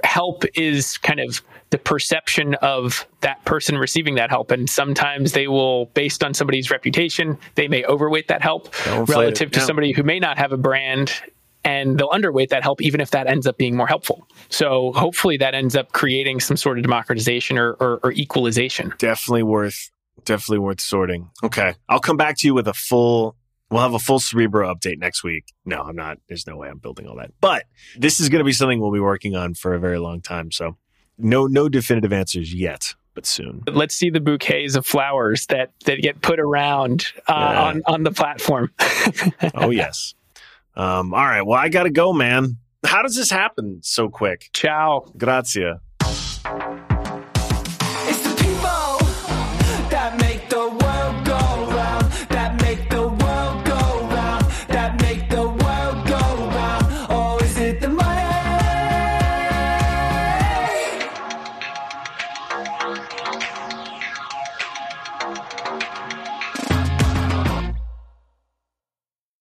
help 0.04 0.46
is 0.56 0.98
kind 0.98 1.20
of 1.20 1.42
the 1.72 1.78
perception 1.78 2.56
of 2.56 3.08
that 3.22 3.44
person 3.46 3.78
receiving 3.78 4.16
that 4.16 4.30
help. 4.30 4.52
And 4.52 4.70
sometimes 4.70 5.34
they 5.34 5.48
will, 5.48 5.88
based 5.88 6.24
on 6.24 6.34
somebody's 6.34 6.72
reputation, 6.72 7.38
they 7.56 7.68
may 7.68 7.84
overweight 7.86 8.28
that 8.28 8.42
help 8.42 8.68
it, 8.86 9.10
relative 9.10 9.52
to 9.52 9.60
yeah. 9.60 9.66
somebody 9.66 9.92
who 9.92 10.04
may 10.04 10.20
not 10.20 10.38
have 10.38 10.52
a 10.52 10.58
brand. 10.58 11.12
And 11.64 11.98
they'll 11.98 12.10
underweight 12.10 12.50
that 12.50 12.62
help, 12.62 12.80
even 12.80 13.02
if 13.02 13.10
that 13.12 13.26
ends 13.26 13.48
up 13.48 13.58
being 13.58 13.76
more 13.76 13.88
helpful. 13.88 14.28
So 14.50 14.94
hopefully 14.94 15.38
that 15.38 15.56
ends 15.56 15.76
up 15.76 15.94
creating 15.94 16.40
some 16.40 16.58
sort 16.58 16.78
of 16.78 16.84
democratization 16.84 17.58
or, 17.58 17.72
or, 17.80 18.00
or 18.04 18.12
equalization. 18.12 18.94
definitely 19.00 19.42
worth 19.42 19.90
definitely 20.26 20.60
worth 20.60 20.80
sorting. 20.80 21.30
Okay. 21.44 21.74
I'll 21.90 22.00
come 22.00 22.18
back 22.18 22.38
to 22.40 22.48
you 22.48 22.54
with 22.54 22.68
a 22.68 22.74
full 22.74 23.36
we'll 23.70 23.82
have 23.82 23.94
a 23.94 24.00
full 24.00 24.20
Cerebro 24.20 24.74
update 24.74 25.00
next 25.00 25.24
week. 25.24 25.54
No, 25.66 25.82
I'm 25.82 25.96
not. 25.96 26.18
There's 26.28 26.46
no 26.48 26.56
way 26.56 26.70
I'm 26.70 26.78
building 26.78 27.08
all 27.08 27.16
that. 27.18 27.32
But 27.42 27.66
this 27.98 28.20
is 28.20 28.30
going 28.30 28.40
to 28.40 28.46
be 28.46 28.54
something 28.54 28.80
we'll 28.80 28.94
be 28.94 29.00
working 29.00 29.36
on 29.36 29.54
for 29.54 29.74
a 29.74 29.80
very 29.80 30.00
long 30.00 30.22
time. 30.22 30.52
So 30.52 30.78
no 31.18 31.48
no 31.48 31.70
definitive 31.70 32.12
answers 32.14 32.54
yet, 32.54 32.94
but 33.14 33.26
soon. 33.26 33.64
let's 33.68 33.96
see 33.96 34.10
the 34.10 34.20
bouquets 34.20 34.76
of 34.76 34.86
flowers 34.86 35.46
that 35.48 35.72
that 35.86 36.02
get 36.02 36.22
put 36.22 36.40
around 36.40 37.08
uh, 37.28 37.34
Yeah. 37.34 37.62
on 37.64 37.82
on 37.88 38.04
the 38.04 38.12
platform. 38.12 38.72
Oh 39.56 39.70
yes. 39.70 40.14
Um 40.76 41.14
all 41.14 41.26
right. 41.26 41.42
Well, 41.44 41.58
I 41.60 41.70
got 41.70 41.84
to 41.84 41.90
go, 41.92 42.12
man. 42.14 42.58
How 42.86 43.02
does 43.02 43.16
this 43.16 43.32
happen 43.32 43.80
so 43.82 44.10
quick? 44.10 44.50
Ciao. 44.54 45.12
Grazia. 45.18 45.80